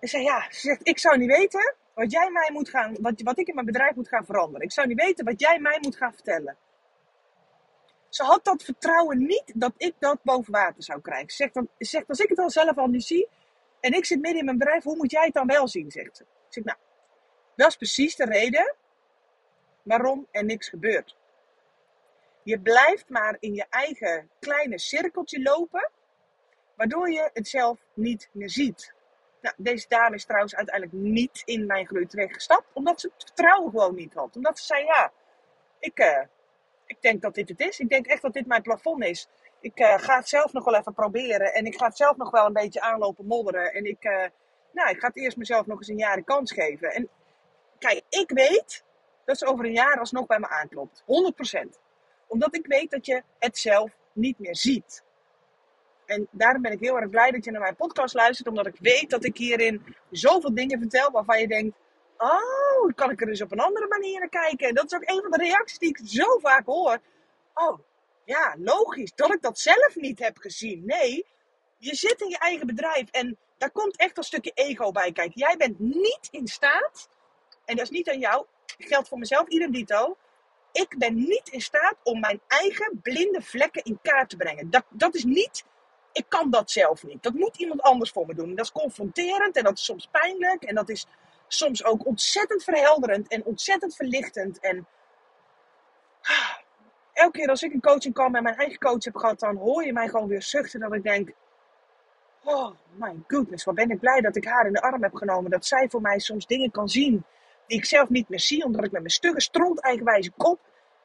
En 0.00 0.08
zei, 0.08 0.22
ja, 0.22 0.46
ze 0.50 0.60
zegt, 0.60 0.88
ik 0.88 0.98
zou 0.98 1.18
niet 1.18 1.36
weten 1.36 1.74
wat 1.94 2.12
jij 2.12 2.30
mij 2.30 2.50
moet 2.52 2.68
gaan, 2.68 2.96
wat, 3.00 3.20
wat 3.22 3.38
ik 3.38 3.48
in 3.48 3.54
mijn 3.54 3.66
bedrijf 3.66 3.94
moet 3.94 4.08
gaan 4.08 4.24
veranderen. 4.24 4.62
Ik 4.62 4.72
zou 4.72 4.86
niet 4.86 5.00
weten 5.00 5.24
wat 5.24 5.40
jij 5.40 5.58
mij 5.58 5.78
moet 5.80 5.96
gaan 5.96 6.12
vertellen. 6.12 6.56
Ze 8.08 8.22
had 8.22 8.44
dat 8.44 8.62
vertrouwen 8.62 9.26
niet 9.26 9.52
dat 9.54 9.72
ik 9.76 9.94
dat 9.98 10.18
boven 10.22 10.52
water 10.52 10.82
zou 10.82 11.00
krijgen. 11.00 11.30
Ze 11.30 11.36
zegt, 11.36 11.54
dan, 11.54 11.68
zegt 11.78 12.08
als 12.08 12.20
ik 12.20 12.28
het 12.28 12.38
al 12.38 12.50
zelf 12.50 12.78
al 12.78 12.86
niet 12.86 13.04
zie, 13.04 13.28
En 13.80 13.92
ik 13.92 14.04
zit 14.04 14.20
midden 14.20 14.38
in 14.38 14.44
mijn 14.44 14.58
bedrijf, 14.58 14.82
hoe 14.82 14.96
moet 14.96 15.10
jij 15.10 15.24
het 15.24 15.34
dan 15.34 15.46
wel 15.46 15.68
zien, 15.68 15.90
zegt 15.90 16.16
ze. 16.16 16.22
Ik 16.22 16.52
zeg, 16.52 16.64
nou, 16.64 16.78
dat 17.56 17.68
is 17.68 17.76
precies 17.76 18.16
de 18.16 18.24
reden 18.24 18.74
waarom 19.88 20.26
er 20.30 20.44
niks 20.44 20.68
gebeurt. 20.68 21.16
Je 22.42 22.60
blijft 22.60 23.08
maar 23.08 23.36
in 23.40 23.54
je 23.54 23.66
eigen 23.70 24.30
kleine 24.40 24.78
cirkeltje 24.78 25.42
lopen, 25.42 25.90
waardoor 26.74 27.10
je 27.10 27.30
het 27.32 27.48
zelf 27.48 27.78
niet 27.94 28.28
meer 28.32 28.50
ziet. 28.50 28.92
Nou, 29.40 29.54
deze 29.58 29.88
dame 29.88 30.14
is 30.14 30.24
trouwens 30.24 30.54
uiteindelijk 30.54 30.96
niet 30.96 31.42
in 31.44 31.66
mijn 31.66 31.86
groei 31.86 32.06
terecht 32.06 32.34
gestapt, 32.34 32.66
omdat 32.72 33.00
ze 33.00 33.10
het 33.14 33.24
vertrouwen 33.24 33.70
gewoon 33.70 33.94
niet 33.94 34.14
had. 34.14 34.36
Omdat 34.36 34.58
ze 34.58 34.64
zei, 34.64 34.84
ja, 34.84 35.12
ik, 35.78 35.98
uh, 35.98 36.22
ik 36.86 36.96
denk 37.00 37.22
dat 37.22 37.34
dit 37.34 37.48
het 37.48 37.60
is. 37.60 37.78
Ik 37.78 37.88
denk 37.88 38.06
echt 38.06 38.22
dat 38.22 38.32
dit 38.32 38.46
mijn 38.46 38.62
plafond 38.62 39.04
is. 39.04 39.28
Ik 39.60 39.80
uh, 39.80 39.98
ga 39.98 40.16
het 40.16 40.28
zelf 40.28 40.52
nog 40.52 40.64
wel 40.64 40.74
even 40.74 40.94
proberen. 40.94 41.54
En 41.54 41.64
ik 41.64 41.76
ga 41.76 41.86
het 41.86 41.96
zelf 41.96 42.16
nog 42.16 42.30
wel 42.30 42.46
een 42.46 42.52
beetje 42.52 42.80
aanlopen 42.80 43.26
modderen. 43.26 43.72
En 43.72 43.84
ik, 43.84 44.04
uh, 44.04 44.24
nou, 44.72 44.90
ik 44.90 45.00
ga 45.00 45.06
het 45.06 45.16
eerst 45.16 45.36
mezelf 45.36 45.66
nog 45.66 45.78
eens 45.78 45.88
een 45.88 45.98
jaar 45.98 46.16
de 46.16 46.24
kans 46.24 46.52
geven. 46.52 46.90
En 46.90 47.08
kijk, 47.78 48.02
ik 48.08 48.30
weet 48.30 48.84
dat 49.28 49.38
ze 49.38 49.46
over 49.46 49.64
een 49.64 49.72
jaar 49.72 49.98
alsnog 49.98 50.26
bij 50.26 50.38
me 50.38 50.48
aanklopt. 50.48 51.02
100%. 51.02 51.04
Omdat 52.26 52.54
ik 52.54 52.66
weet 52.66 52.90
dat 52.90 53.06
je 53.06 53.22
het 53.38 53.58
zelf 53.58 53.92
niet 54.12 54.38
meer 54.38 54.56
ziet. 54.56 55.04
En 56.06 56.28
daarom 56.30 56.62
ben 56.62 56.72
ik 56.72 56.80
heel 56.80 56.98
erg 56.98 57.10
blij 57.10 57.30
dat 57.30 57.44
je 57.44 57.50
naar 57.50 57.60
mijn 57.60 57.76
podcast 57.76 58.14
luistert. 58.14 58.48
Omdat 58.48 58.66
ik 58.66 58.76
weet 58.80 59.10
dat 59.10 59.24
ik 59.24 59.36
hierin 59.36 59.96
zoveel 60.10 60.54
dingen 60.54 60.78
vertel 60.78 61.10
waarvan 61.10 61.40
je 61.40 61.48
denkt... 61.48 61.76
Oh, 62.18 62.94
kan 62.94 63.10
ik 63.10 63.20
er 63.20 63.26
dus 63.26 63.42
op 63.42 63.52
een 63.52 63.60
andere 63.60 63.86
manier 63.88 64.18
naar 64.18 64.28
kijken? 64.28 64.68
En 64.68 64.74
dat 64.74 64.84
is 64.84 64.98
ook 64.98 65.08
een 65.08 65.20
van 65.20 65.30
de 65.30 65.44
reacties 65.44 65.78
die 65.78 65.88
ik 65.88 66.00
zo 66.04 66.38
vaak 66.38 66.66
hoor. 66.66 66.98
Oh, 67.54 67.78
ja, 68.24 68.54
logisch 68.58 69.12
dat 69.14 69.34
ik 69.34 69.42
dat 69.42 69.58
zelf 69.58 69.94
niet 69.94 70.18
heb 70.18 70.38
gezien. 70.38 70.82
Nee, 70.84 71.26
je 71.78 71.94
zit 71.94 72.20
in 72.20 72.28
je 72.28 72.38
eigen 72.38 72.66
bedrijf 72.66 73.10
en 73.10 73.38
daar 73.58 73.70
komt 73.70 73.96
echt 73.96 74.16
een 74.16 74.22
stukje 74.22 74.52
ego 74.54 74.90
bij 74.90 75.12
kijken. 75.12 75.40
Jij 75.40 75.56
bent 75.56 75.78
niet 75.78 76.28
in 76.30 76.46
staat, 76.46 77.08
en 77.64 77.76
dat 77.76 77.84
is 77.84 77.90
niet 77.90 78.10
aan 78.10 78.18
jou, 78.18 78.46
geldt 78.78 79.08
voor 79.08 79.18
mezelf, 79.18 79.48
idem. 79.48 80.14
Ik 80.72 80.94
ben 80.98 81.14
niet 81.14 81.48
in 81.50 81.60
staat 81.60 81.96
om 82.02 82.20
mijn 82.20 82.40
eigen 82.46 83.00
blinde 83.02 83.42
vlekken 83.42 83.84
in 83.84 83.98
kaart 84.02 84.28
te 84.28 84.36
brengen. 84.36 84.70
Dat, 84.70 84.84
dat 84.88 85.14
is 85.14 85.24
niet, 85.24 85.64
ik 86.12 86.24
kan 86.28 86.50
dat 86.50 86.70
zelf 86.70 87.02
niet. 87.02 87.22
Dat 87.22 87.34
moet 87.34 87.56
iemand 87.56 87.82
anders 87.82 88.10
voor 88.10 88.26
me 88.26 88.34
doen. 88.34 88.54
Dat 88.54 88.64
is 88.64 88.72
confronterend 88.72 89.56
en 89.56 89.64
dat 89.64 89.78
is 89.78 89.84
soms 89.84 90.08
pijnlijk 90.10 90.62
en 90.62 90.74
dat 90.74 90.88
is 90.88 91.06
soms 91.48 91.84
ook 91.84 92.06
ontzettend 92.06 92.64
verhelderend 92.64 93.28
en 93.28 93.44
ontzettend 93.44 93.96
verlichtend. 93.96 94.60
En 94.60 94.86
elke 97.12 97.38
keer 97.38 97.48
als 97.48 97.62
ik 97.62 97.72
een 97.72 97.80
coaching 97.80 98.14
kan 98.14 98.30
met 98.30 98.42
mijn 98.42 98.56
eigen 98.56 98.78
coach 98.78 99.04
heb 99.04 99.16
gehad, 99.16 99.38
dan 99.38 99.56
hoor 99.56 99.84
je 99.84 99.92
mij 99.92 100.08
gewoon 100.08 100.28
weer 100.28 100.42
zuchten 100.42 100.80
dat 100.80 100.94
ik 100.94 101.02
denk, 101.02 101.30
oh 102.44 102.74
my 102.94 103.14
goodness, 103.26 103.64
wat 103.64 103.74
ben 103.74 103.90
ik 103.90 104.00
blij 104.00 104.20
dat 104.20 104.36
ik 104.36 104.44
haar 104.44 104.66
in 104.66 104.72
de 104.72 104.80
arm 104.80 105.02
heb 105.02 105.14
genomen. 105.14 105.50
Dat 105.50 105.66
zij 105.66 105.88
voor 105.88 106.00
mij 106.00 106.18
soms 106.18 106.46
dingen 106.46 106.70
kan 106.70 106.88
zien 106.88 107.24
die 107.68 107.78
ik 107.78 107.84
zelf 107.84 108.08
niet 108.08 108.28
meer 108.28 108.40
zie, 108.40 108.64
omdat 108.64 108.84
ik 108.84 108.90
met 108.90 109.00
mijn 109.00 109.12
stugge 109.12 109.40
stront 109.40 109.80
eigenwijze 109.80 110.30
kop 110.30 110.60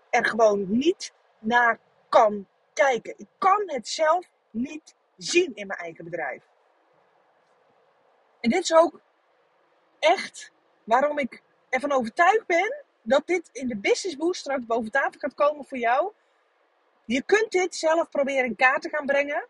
er 0.10 0.26
gewoon 0.26 0.66
niet 0.68 1.14
naar 1.40 1.80
kan 2.10 2.48
kijken. 2.74 3.14
Ik 3.18 3.28
kan 3.38 3.64
het 3.66 3.88
zelf 3.88 4.30
niet 4.50 4.96
zien 5.18 5.52
in 5.56 5.68
mijn 5.68 5.80
eigen 5.80 6.04
bedrijf. 6.04 6.44
En 8.40 8.50
dit 8.50 8.64
is 8.64 8.74
ook 8.74 9.00
echt 10.00 10.52
waarom 10.84 11.18
ik 11.18 11.42
ervan 11.70 11.92
overtuigd 11.92 12.46
ben 12.46 12.84
dat 13.02 13.28
dit 13.28 13.50
in 13.52 13.68
de 13.68 13.78
Business 13.78 14.18
Boost 14.18 14.40
straks 14.40 14.66
boven 14.66 14.92
tafel 14.92 15.20
gaat 15.20 15.34
komen 15.34 15.66
voor 15.66 15.78
jou. 15.78 16.12
Je 17.06 17.22
kunt 17.22 17.52
dit 17.52 17.76
zelf 17.76 18.10
proberen 18.10 18.46
in 18.46 18.56
kaart 18.56 18.82
te 18.82 18.90
gaan 18.90 19.06
brengen. 19.06 19.48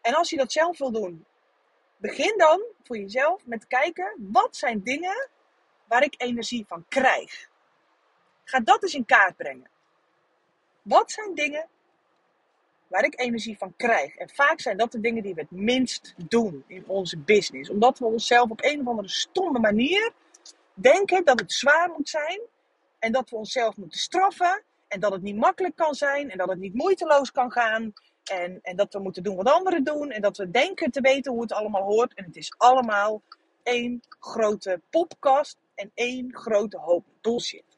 En 0.00 0.14
als 0.14 0.30
je 0.30 0.36
dat 0.36 0.52
zelf 0.52 0.78
wil 0.78 0.92
doen, 0.92 1.24
begin 1.96 2.34
dan 2.36 2.62
voor 2.82 2.98
jezelf 2.98 3.46
met 3.46 3.66
kijken 3.66 4.14
wat 4.18 4.56
zijn 4.56 4.82
dingen 4.82 5.28
waar 5.88 6.02
ik 6.02 6.14
energie 6.16 6.64
van 6.68 6.84
krijg. 6.88 7.48
Ga 8.44 8.60
dat 8.60 8.82
eens 8.82 8.94
in 8.94 9.04
kaart 9.04 9.36
brengen. 9.36 9.70
Wat 10.82 11.10
zijn 11.10 11.34
dingen 11.34 11.68
waar 12.86 13.04
ik 13.04 13.20
energie 13.20 13.58
van 13.58 13.74
krijg? 13.76 14.16
En 14.16 14.28
vaak 14.28 14.60
zijn 14.60 14.76
dat 14.76 14.92
de 14.92 15.00
dingen 15.00 15.22
die 15.22 15.34
we 15.34 15.40
het 15.40 15.50
minst 15.50 16.14
doen 16.16 16.64
in 16.66 16.84
onze 16.86 17.18
business. 17.18 17.70
Omdat 17.70 17.98
we 17.98 18.04
onszelf 18.04 18.50
op 18.50 18.64
een 18.64 18.80
of 18.80 18.86
andere 18.86 19.08
stomme 19.08 19.58
manier 19.58 20.12
denken 20.74 21.24
dat 21.24 21.40
het 21.40 21.52
zwaar 21.52 21.90
moet 21.96 22.08
zijn. 22.08 22.40
En 22.98 23.12
dat 23.12 23.30
we 23.30 23.36
onszelf 23.36 23.76
moeten 23.76 23.98
straffen. 23.98 24.62
En 24.88 25.00
dat 25.00 25.12
het 25.12 25.22
niet 25.22 25.36
makkelijk 25.36 25.76
kan 25.76 25.94
zijn. 25.94 26.30
En 26.30 26.38
dat 26.38 26.48
het 26.48 26.58
niet 26.58 26.74
moeiteloos 26.74 27.32
kan 27.32 27.52
gaan. 27.52 27.92
En, 28.24 28.58
en 28.62 28.76
dat 28.76 28.92
we 28.92 28.98
moeten 28.98 29.22
doen 29.22 29.36
wat 29.36 29.50
anderen 29.50 29.84
doen. 29.84 30.10
En 30.10 30.22
dat 30.22 30.36
we 30.36 30.50
denken 30.50 30.90
te 30.90 31.00
weten 31.00 31.32
hoe 31.32 31.42
het 31.42 31.52
allemaal 31.52 31.82
hoort. 31.82 32.14
En 32.14 32.24
het 32.24 32.36
is 32.36 32.54
allemaal 32.56 33.22
één 33.62 34.02
grote 34.18 34.80
popkast. 34.90 35.56
En 35.78 35.90
één 35.94 36.34
grote 36.36 36.78
hoop 36.78 37.04
bullshit. 37.20 37.76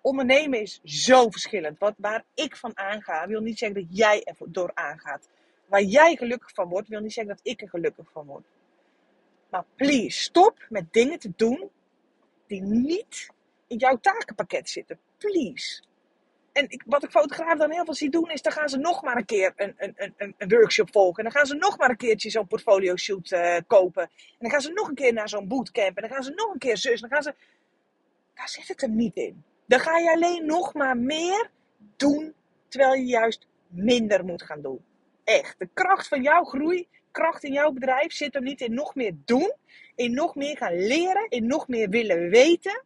Ondernemen 0.00 0.60
is 0.60 0.80
zo 0.84 1.30
verschillend. 1.30 1.78
Wat, 1.78 1.94
waar 1.96 2.24
ik 2.34 2.56
van 2.56 2.76
aanga, 2.76 3.26
wil 3.26 3.40
niet 3.40 3.58
zeggen 3.58 3.80
dat 3.80 3.96
jij 3.96 4.24
er 4.24 4.36
door 4.46 4.70
aangaat. 4.74 5.28
Waar 5.66 5.82
jij 5.82 6.16
gelukkig 6.16 6.50
van 6.54 6.68
wordt, 6.68 6.88
wil 6.88 7.00
niet 7.00 7.12
zeggen 7.12 7.36
dat 7.36 7.46
ik 7.46 7.62
er 7.62 7.68
gelukkig 7.68 8.10
van 8.12 8.26
word. 8.26 8.44
Maar 9.50 9.64
please, 9.74 10.20
stop 10.20 10.66
met 10.68 10.92
dingen 10.92 11.18
te 11.18 11.32
doen 11.36 11.70
die 12.46 12.62
niet 12.62 13.28
in 13.66 13.76
jouw 13.76 13.98
takenpakket 13.98 14.68
zitten. 14.68 14.98
Please. 15.18 15.82
En 16.56 16.64
ik, 16.68 16.82
wat 16.86 17.02
ik 17.02 17.10
fotograaf 17.10 17.58
dan 17.58 17.70
heel 17.70 17.84
veel 17.84 17.94
zie 17.94 18.10
doen, 18.10 18.30
is 18.30 18.42
dan 18.42 18.52
gaan 18.52 18.68
ze 18.68 18.78
nog 18.78 19.02
maar 19.02 19.16
een 19.16 19.24
keer 19.24 19.52
een, 19.56 19.74
een, 19.76 19.94
een, 20.16 20.34
een 20.38 20.48
workshop 20.48 20.92
volgen. 20.92 21.16
En 21.16 21.22
dan 21.24 21.32
gaan 21.32 21.46
ze 21.46 21.54
nog 21.54 21.78
maar 21.78 21.90
een 21.90 21.96
keertje 21.96 22.30
zo'n 22.30 22.46
portfolio 22.46 22.96
shoot 22.96 23.30
uh, 23.30 23.56
kopen. 23.66 24.02
En 24.02 24.38
dan 24.38 24.50
gaan 24.50 24.60
ze 24.60 24.72
nog 24.72 24.88
een 24.88 24.94
keer 24.94 25.12
naar 25.12 25.28
zo'n 25.28 25.48
bootcamp. 25.48 25.96
En 25.96 26.02
dan 26.02 26.10
gaan 26.10 26.22
ze 26.22 26.30
nog 26.30 26.52
een 26.52 26.58
keer 26.58 26.76
zus. 26.76 27.00
Dan 27.00 27.10
gaan 27.10 27.22
ze... 27.22 27.34
Daar 28.34 28.48
zit 28.48 28.68
het 28.68 28.80
hem 28.80 28.96
niet 28.96 29.16
in. 29.16 29.42
Dan 29.66 29.80
ga 29.80 29.98
je 29.98 30.10
alleen 30.10 30.46
nog 30.46 30.74
maar 30.74 30.96
meer 30.96 31.50
doen, 31.96 32.34
terwijl 32.68 32.94
je 32.94 33.06
juist 33.06 33.46
minder 33.68 34.24
moet 34.24 34.42
gaan 34.42 34.62
doen. 34.62 34.84
Echt. 35.24 35.58
De 35.58 35.68
kracht 35.74 36.08
van 36.08 36.22
jouw 36.22 36.44
groei 36.44 36.88
kracht 37.10 37.44
in 37.44 37.52
jouw 37.52 37.70
bedrijf 37.70 38.12
zit 38.12 38.34
er 38.34 38.42
niet 38.42 38.60
in 38.60 38.74
nog 38.74 38.94
meer 38.94 39.14
doen, 39.24 39.52
in 39.94 40.14
nog 40.14 40.34
meer 40.34 40.56
gaan 40.56 40.86
leren, 40.86 41.26
in 41.28 41.46
nog 41.46 41.68
meer 41.68 41.88
willen 41.88 42.30
weten, 42.30 42.82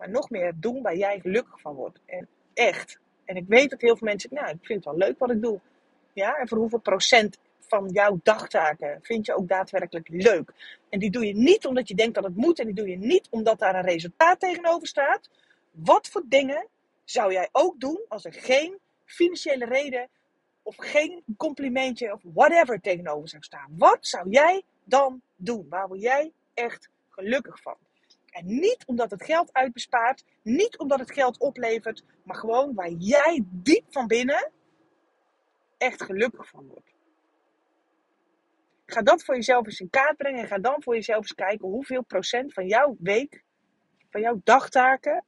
maar 0.00 0.10
nog 0.10 0.30
meer 0.30 0.52
doen 0.56 0.82
waar 0.82 0.96
jij 0.96 1.20
gelukkig 1.20 1.60
van 1.60 1.74
wordt. 1.74 2.00
En 2.06 2.28
echt. 2.54 2.98
En 3.24 3.36
ik 3.36 3.44
weet 3.48 3.70
dat 3.70 3.80
heel 3.80 3.96
veel 3.96 4.06
mensen, 4.06 4.30
nou, 4.32 4.48
ik 4.48 4.66
vind 4.66 4.84
het 4.84 4.94
wel 4.94 5.06
leuk 5.08 5.18
wat 5.18 5.30
ik 5.30 5.42
doe. 5.42 5.60
Ja, 6.12 6.36
en 6.36 6.48
voor 6.48 6.58
hoeveel 6.58 6.80
procent 6.80 7.38
van 7.58 7.88
jouw 7.88 8.20
dagtaken 8.22 8.98
vind 9.02 9.26
je 9.26 9.34
ook 9.34 9.48
daadwerkelijk 9.48 10.08
leuk? 10.08 10.52
En 10.88 10.98
die 10.98 11.10
doe 11.10 11.26
je 11.26 11.34
niet 11.34 11.66
omdat 11.66 11.88
je 11.88 11.94
denkt 11.94 12.14
dat 12.14 12.24
het 12.24 12.36
moet 12.36 12.58
en 12.58 12.66
die 12.66 12.74
doe 12.74 12.88
je 12.88 12.96
niet 12.96 13.28
omdat 13.30 13.58
daar 13.58 13.74
een 13.74 13.84
resultaat 13.84 14.40
tegenover 14.40 14.86
staat. 14.86 15.30
Wat 15.70 16.08
voor 16.08 16.22
dingen 16.24 16.66
zou 17.04 17.32
jij 17.32 17.48
ook 17.52 17.80
doen 17.80 18.00
als 18.08 18.24
er 18.24 18.32
geen 18.32 18.78
financiële 19.04 19.64
reden 19.64 20.08
of 20.62 20.76
geen 20.76 21.22
complimentje 21.36 22.12
of 22.12 22.20
whatever 22.22 22.80
tegenover 22.80 23.28
zou 23.28 23.42
staan. 23.42 23.74
Wat 23.76 23.98
zou 24.00 24.28
jij 24.28 24.62
dan 24.84 25.22
doen? 25.36 25.66
Waar 25.68 25.88
word 25.88 26.00
jij 26.00 26.32
echt 26.54 26.88
gelukkig 27.08 27.60
van? 27.60 27.76
En 28.30 28.46
niet 28.46 28.84
omdat 28.86 29.10
het 29.10 29.24
geld 29.24 29.52
uitbespaart, 29.52 30.24
niet 30.42 30.78
omdat 30.78 30.98
het 30.98 31.12
geld 31.12 31.38
oplevert, 31.38 32.04
maar 32.24 32.36
gewoon 32.36 32.74
waar 32.74 32.90
jij 32.90 33.44
diep 33.46 33.84
van 33.88 34.06
binnen 34.06 34.50
echt 35.78 36.02
gelukkig 36.02 36.48
van 36.48 36.66
wordt. 36.66 36.94
Ga 38.86 39.02
dat 39.02 39.24
voor 39.24 39.34
jezelf 39.34 39.66
eens 39.66 39.80
in 39.80 39.90
kaart 39.90 40.16
brengen 40.16 40.40
en 40.40 40.46
ga 40.46 40.58
dan 40.58 40.82
voor 40.82 40.94
jezelf 40.94 41.20
eens 41.20 41.34
kijken 41.34 41.68
hoeveel 41.68 42.02
procent 42.02 42.52
van 42.52 42.66
jouw 42.66 42.96
week, 42.98 43.42
van 44.10 44.20
jouw 44.20 44.40
dagtaken 44.44 45.24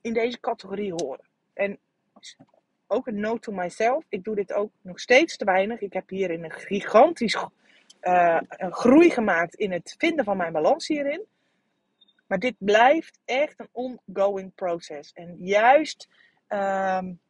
in 0.00 0.12
deze 0.12 0.40
categorie 0.40 0.92
horen. 0.92 1.28
En 1.52 1.78
ook 2.86 3.06
een 3.06 3.20
note 3.20 3.40
to 3.40 3.52
myself. 3.52 4.04
Ik 4.08 4.24
doe 4.24 4.34
dit 4.34 4.52
ook 4.52 4.70
nog 4.80 5.00
steeds 5.00 5.36
te 5.36 5.44
weinig. 5.44 5.80
Ik 5.80 5.92
heb 5.92 6.08
hierin 6.08 6.44
een 6.44 6.52
gigantisch 6.52 7.36
uh, 8.02 8.40
een 8.48 8.72
groei 8.72 9.10
gemaakt 9.10 9.54
in 9.54 9.72
het 9.72 9.94
vinden 9.98 10.24
van 10.24 10.36
mijn 10.36 10.52
balans 10.52 10.86
hierin. 10.86 11.26
Maar 12.26 12.38
dit 12.38 12.54
blijft 12.58 13.18
echt 13.24 13.60
een 13.60 13.96
ongoing 14.06 14.54
proces. 14.54 15.12
En 15.12 15.36
juist 15.38 16.08
um, 16.48 17.20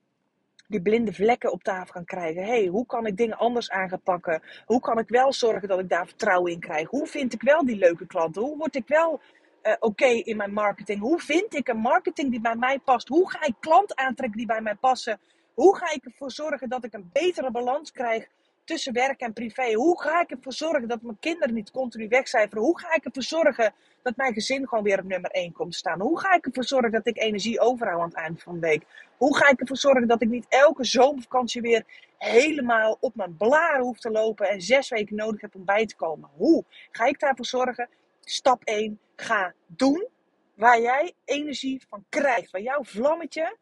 die 0.69 0.83
blinde 0.83 1.13
vlekken 1.13 1.53
op 1.53 1.63
tafel 1.63 1.93
gaan 1.93 2.05
krijgen. 2.05 2.45
hey, 2.45 2.67
hoe 2.67 2.87
kan 2.87 3.07
ik 3.07 3.17
dingen 3.17 3.39
anders 3.39 3.71
aan 3.71 3.89
gaan 3.89 4.03
pakken? 4.03 4.43
Hoe 4.65 4.81
kan 4.81 4.99
ik 4.99 5.09
wel 5.09 5.33
zorgen 5.33 5.69
dat 5.69 5.79
ik 5.79 5.89
daar 5.89 6.07
vertrouwen 6.07 6.53
in 6.53 6.61
krijg? 6.61 6.89
Hoe 6.89 7.07
vind 7.07 7.33
ik 7.33 7.43
wel 7.43 7.65
die 7.65 7.77
leuke 7.77 8.07
klanten? 8.07 8.43
Hoe 8.43 8.57
word 8.57 8.77
ik 8.77 8.89
wel 8.89 9.21
uh, 9.63 9.73
oké 9.79 10.07
in 10.07 10.37
mijn 10.37 10.53
marketing? 10.53 11.01
Hoe 11.01 11.21
vind 11.21 11.55
ik 11.55 11.69
een 11.69 11.79
marketing 11.79 12.31
die 12.31 12.41
bij 12.41 12.57
mij 12.57 12.79
past? 12.79 13.09
Hoe 13.09 13.31
ga 13.31 13.47
ik 13.47 13.55
klanten 13.61 13.99
aantrekken 13.99 14.39
die 14.39 14.47
bij 14.47 14.61
mij 14.61 14.75
passen? 14.75 15.21
Hoe 15.55 15.77
ga 15.77 15.93
ik 15.93 16.05
ervoor 16.05 16.31
zorgen 16.31 16.69
dat 16.69 16.85
ik 16.85 16.93
een 16.95 17.11
betere 17.13 17.51
balans 17.51 17.93
krijg 17.93 18.29
tussen 18.65 18.93
werk 18.93 19.21
en 19.21 19.33
privé? 19.33 19.73
Hoe 19.73 20.01
ga 20.01 20.21
ik 20.21 20.31
ervoor 20.31 20.53
zorgen 20.53 20.89
dat 20.89 21.03
mijn 21.03 21.19
kinderen 21.21 21.55
niet 21.55 21.71
continu 21.71 22.09
wegcijferen? 22.09 22.63
Hoe 22.63 22.79
ga 22.81 22.95
ik 22.95 23.05
ervoor 23.05 23.23
zorgen 23.23 23.75
dat 24.07 24.17
mijn 24.17 24.33
gezin 24.33 24.69
gewoon 24.69 24.85
weer 24.85 24.99
op 24.99 25.05
nummer 25.05 25.31
1 25.31 25.53
komt 25.53 25.75
staan? 25.75 26.01
Hoe 26.01 26.21
ga 26.21 26.35
ik 26.35 26.47
ervoor 26.47 26.65
zorgen 26.65 26.91
dat 26.93 27.07
ik 27.07 27.19
energie 27.19 27.61
overhoud 27.61 28.01
aan 28.01 28.09
het 28.09 28.17
eind 28.17 28.43
van 28.43 28.55
de 28.55 28.61
week? 28.61 28.87
Hoe 29.17 29.37
ga 29.37 29.49
ik 29.49 29.61
ervoor 29.61 29.77
zorgen 29.77 30.09
dat 30.09 30.23
ik 30.23 30.29
niet 30.29 30.47
elke 30.49 30.85
zomervakantie 30.85 31.61
weer 31.61 31.85
helemaal 32.19 32.97
op 33.01 33.15
mijn 33.15 33.37
blaren 33.37 33.85
hoef 33.85 33.99
te 33.99 34.11
lopen 34.11 34.49
en 34.49 34.61
zes 34.61 34.89
weken 34.89 35.17
nodig 35.17 35.41
heb 35.41 35.55
om 35.55 35.65
bij 35.65 35.87
te 35.87 35.97
komen? 35.97 36.31
Hoe 36.37 36.65
ga 36.91 37.05
ik 37.05 37.21
daarvoor 37.21 37.47
zorgen? 37.47 37.89
Stap 38.21 38.65
1, 38.65 39.01
ga 39.17 39.55
doen 39.67 40.09
waar 40.55 40.81
jij 40.81 41.13
energie 41.25 41.83
van 41.89 42.05
krijgt, 42.09 42.51
waar 42.51 42.63
jouw 42.63 42.85
vlammetje 42.85 43.57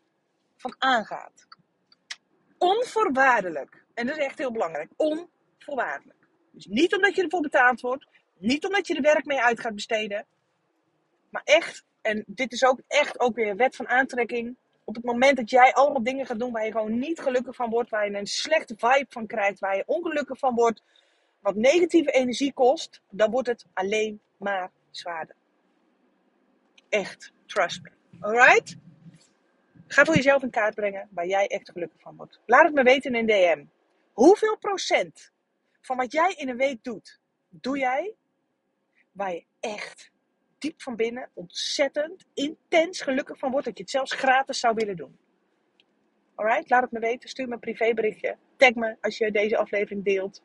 van 0.56 0.74
aangaat. 0.78 1.46
Onvoorwaardelijk. 2.58 3.84
En 3.94 4.06
dat 4.06 4.16
is 4.16 4.24
echt 4.24 4.38
heel 4.38 4.52
belangrijk. 4.52 4.90
Onvoorwaardelijk. 4.96 6.28
Dus 6.50 6.66
niet 6.66 6.94
omdat 6.94 7.14
je 7.14 7.22
ervoor 7.22 7.40
betaald 7.40 7.80
wordt. 7.80 8.06
Niet 8.38 8.66
omdat 8.66 8.86
je 8.86 8.94
er 8.94 9.02
werk 9.02 9.24
mee 9.24 9.40
uit 9.40 9.60
gaat 9.60 9.74
besteden. 9.74 10.26
Maar 11.34 11.42
echt, 11.44 11.84
en 12.00 12.24
dit 12.26 12.52
is 12.52 12.64
ook 12.64 12.80
echt 12.86 13.20
ook 13.20 13.34
weer 13.34 13.48
een 13.48 13.56
wet 13.56 13.76
van 13.76 13.88
aantrekking. 13.88 14.56
Op 14.84 14.94
het 14.94 15.04
moment 15.04 15.36
dat 15.36 15.50
jij 15.50 15.72
allemaal 15.72 16.02
dingen 16.02 16.26
gaat 16.26 16.38
doen 16.38 16.52
waar 16.52 16.64
je 16.64 16.70
gewoon 16.70 16.98
niet 16.98 17.20
gelukkig 17.20 17.54
van 17.54 17.70
wordt. 17.70 17.90
Waar 17.90 18.10
je 18.10 18.16
een 18.16 18.26
slechte 18.26 18.74
vibe 18.76 19.06
van 19.08 19.26
krijgt. 19.26 19.58
Waar 19.58 19.76
je 19.76 19.82
ongelukkig 19.86 20.38
van 20.38 20.54
wordt. 20.54 20.82
Wat 21.40 21.54
negatieve 21.54 22.10
energie 22.10 22.52
kost. 22.52 23.00
Dan 23.10 23.30
wordt 23.30 23.48
het 23.48 23.66
alleen 23.72 24.20
maar 24.36 24.70
zwaarder. 24.90 25.34
Echt. 26.88 27.32
Trust 27.46 27.82
me. 27.82 27.90
Alright? 28.20 28.76
Ga 29.86 30.04
voor 30.04 30.14
jezelf 30.14 30.42
in 30.42 30.50
kaart 30.50 30.74
brengen 30.74 31.08
waar 31.10 31.26
jij 31.26 31.46
echt 31.46 31.70
gelukkig 31.70 32.00
van 32.00 32.16
wordt. 32.16 32.40
Laat 32.46 32.64
het 32.64 32.74
me 32.74 32.82
weten 32.82 33.14
in 33.14 33.20
een 33.20 33.26
DM. 33.26 33.64
Hoeveel 34.12 34.58
procent 34.58 35.30
van 35.80 35.96
wat 35.96 36.12
jij 36.12 36.34
in 36.36 36.48
een 36.48 36.56
week 36.56 36.84
doet, 36.84 37.20
doe 37.48 37.78
jij 37.78 38.14
waar 39.12 39.32
je 39.32 39.44
echt 39.60 40.12
diep 40.64 40.82
van 40.82 40.96
binnen 40.96 41.30
ontzettend 41.34 42.24
intens 42.34 43.00
gelukkig 43.00 43.38
van 43.38 43.50
wordt 43.50 43.66
dat 43.66 43.76
je 43.76 43.82
het 43.82 43.92
zelfs 43.92 44.12
gratis 44.12 44.60
zou 44.60 44.74
willen 44.74 44.96
doen? 44.96 45.18
Alright, 46.34 46.70
laat 46.70 46.82
het 46.82 46.90
me 46.90 46.98
weten. 46.98 47.28
Stuur 47.28 47.48
me 47.48 47.54
een 47.54 47.60
privéberichtje. 47.60 48.36
Tag 48.56 48.74
me 48.74 48.96
als 49.00 49.18
je 49.18 49.30
deze 49.30 49.56
aflevering 49.56 50.04
deelt. 50.04 50.42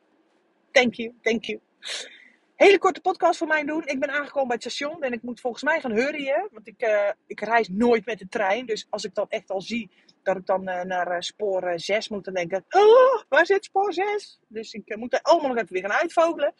Thank 0.70 0.94
you, 0.94 1.14
thank 1.22 1.44
you. 1.44 1.60
Hele 2.56 2.78
korte 2.78 3.00
podcast 3.00 3.38
voor 3.38 3.46
mij 3.46 3.64
doen. 3.64 3.86
Ik 3.86 4.00
ben 4.00 4.10
aangekomen 4.10 4.48
bij 4.48 4.56
het 4.60 4.72
station 4.72 5.02
en 5.02 5.12
ik 5.12 5.22
moet 5.22 5.40
volgens 5.40 5.62
mij 5.62 5.80
gaan 5.80 5.92
hurryen. 5.92 6.48
Want 6.52 6.68
ik, 6.68 6.82
uh, 6.82 7.10
ik 7.26 7.40
reis 7.40 7.68
nooit 7.68 8.06
met 8.06 8.18
de 8.18 8.28
trein. 8.28 8.66
Dus 8.66 8.86
als 8.90 9.04
ik 9.04 9.14
dan 9.14 9.26
echt 9.28 9.50
al 9.50 9.60
zie 9.60 9.90
dat 10.22 10.36
ik 10.36 10.46
dan 10.46 10.68
uh, 10.68 10.82
naar 10.82 11.12
uh, 11.12 11.20
spoor 11.20 11.72
6 11.76 12.08
moet, 12.08 12.24
dan 12.24 12.34
denk 12.34 12.52
ik: 12.52 12.74
oh, 12.74 13.22
waar 13.28 13.46
zit 13.46 13.64
spoor 13.64 13.92
6? 13.92 14.40
Dus 14.48 14.72
ik 14.72 14.96
moet 14.96 15.12
er 15.12 15.22
allemaal 15.22 15.48
nog 15.48 15.58
even 15.58 15.72
weer 15.72 15.90
gaan 15.90 16.00
uitvogelen. 16.00 16.54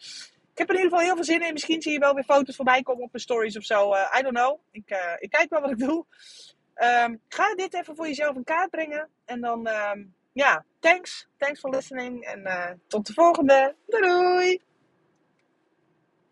Ik 0.61 0.67
heb 0.67 0.75
in 0.75 0.83
ieder 0.83 0.97
geval 0.97 1.13
heel 1.15 1.23
veel 1.23 1.33
zin 1.33 1.47
in. 1.47 1.53
Misschien 1.53 1.81
zie 1.81 1.91
je 1.91 1.99
wel 1.99 2.13
weer 2.13 2.23
foto's 2.23 2.55
voorbij 2.55 2.81
komen 2.81 3.03
op 3.03 3.11
mijn 3.11 3.23
stories 3.23 3.57
of 3.57 3.63
zo. 3.63 3.93
I 3.93 4.21
don't 4.21 4.35
know. 4.35 4.59
Ik, 4.71 5.17
ik 5.19 5.29
kijk 5.29 5.49
wel 5.49 5.61
wat 5.61 5.71
ik 5.71 5.79
doe. 5.79 6.05
Um, 6.75 7.21
ga 7.27 7.55
dit 7.55 7.73
even 7.73 7.95
voor 7.95 8.07
jezelf 8.07 8.35
in 8.35 8.43
kaart 8.43 8.69
brengen. 8.69 9.09
En 9.25 9.41
dan, 9.41 9.67
um, 9.67 10.13
ja, 10.31 10.65
thanks. 10.79 11.27
Thanks 11.37 11.59
for 11.59 11.69
listening. 11.69 12.23
En 12.23 12.81
tot 12.87 13.07
de 13.07 13.13
volgende. 13.13 13.75
Doei 13.87 14.07
doei! 14.07 14.61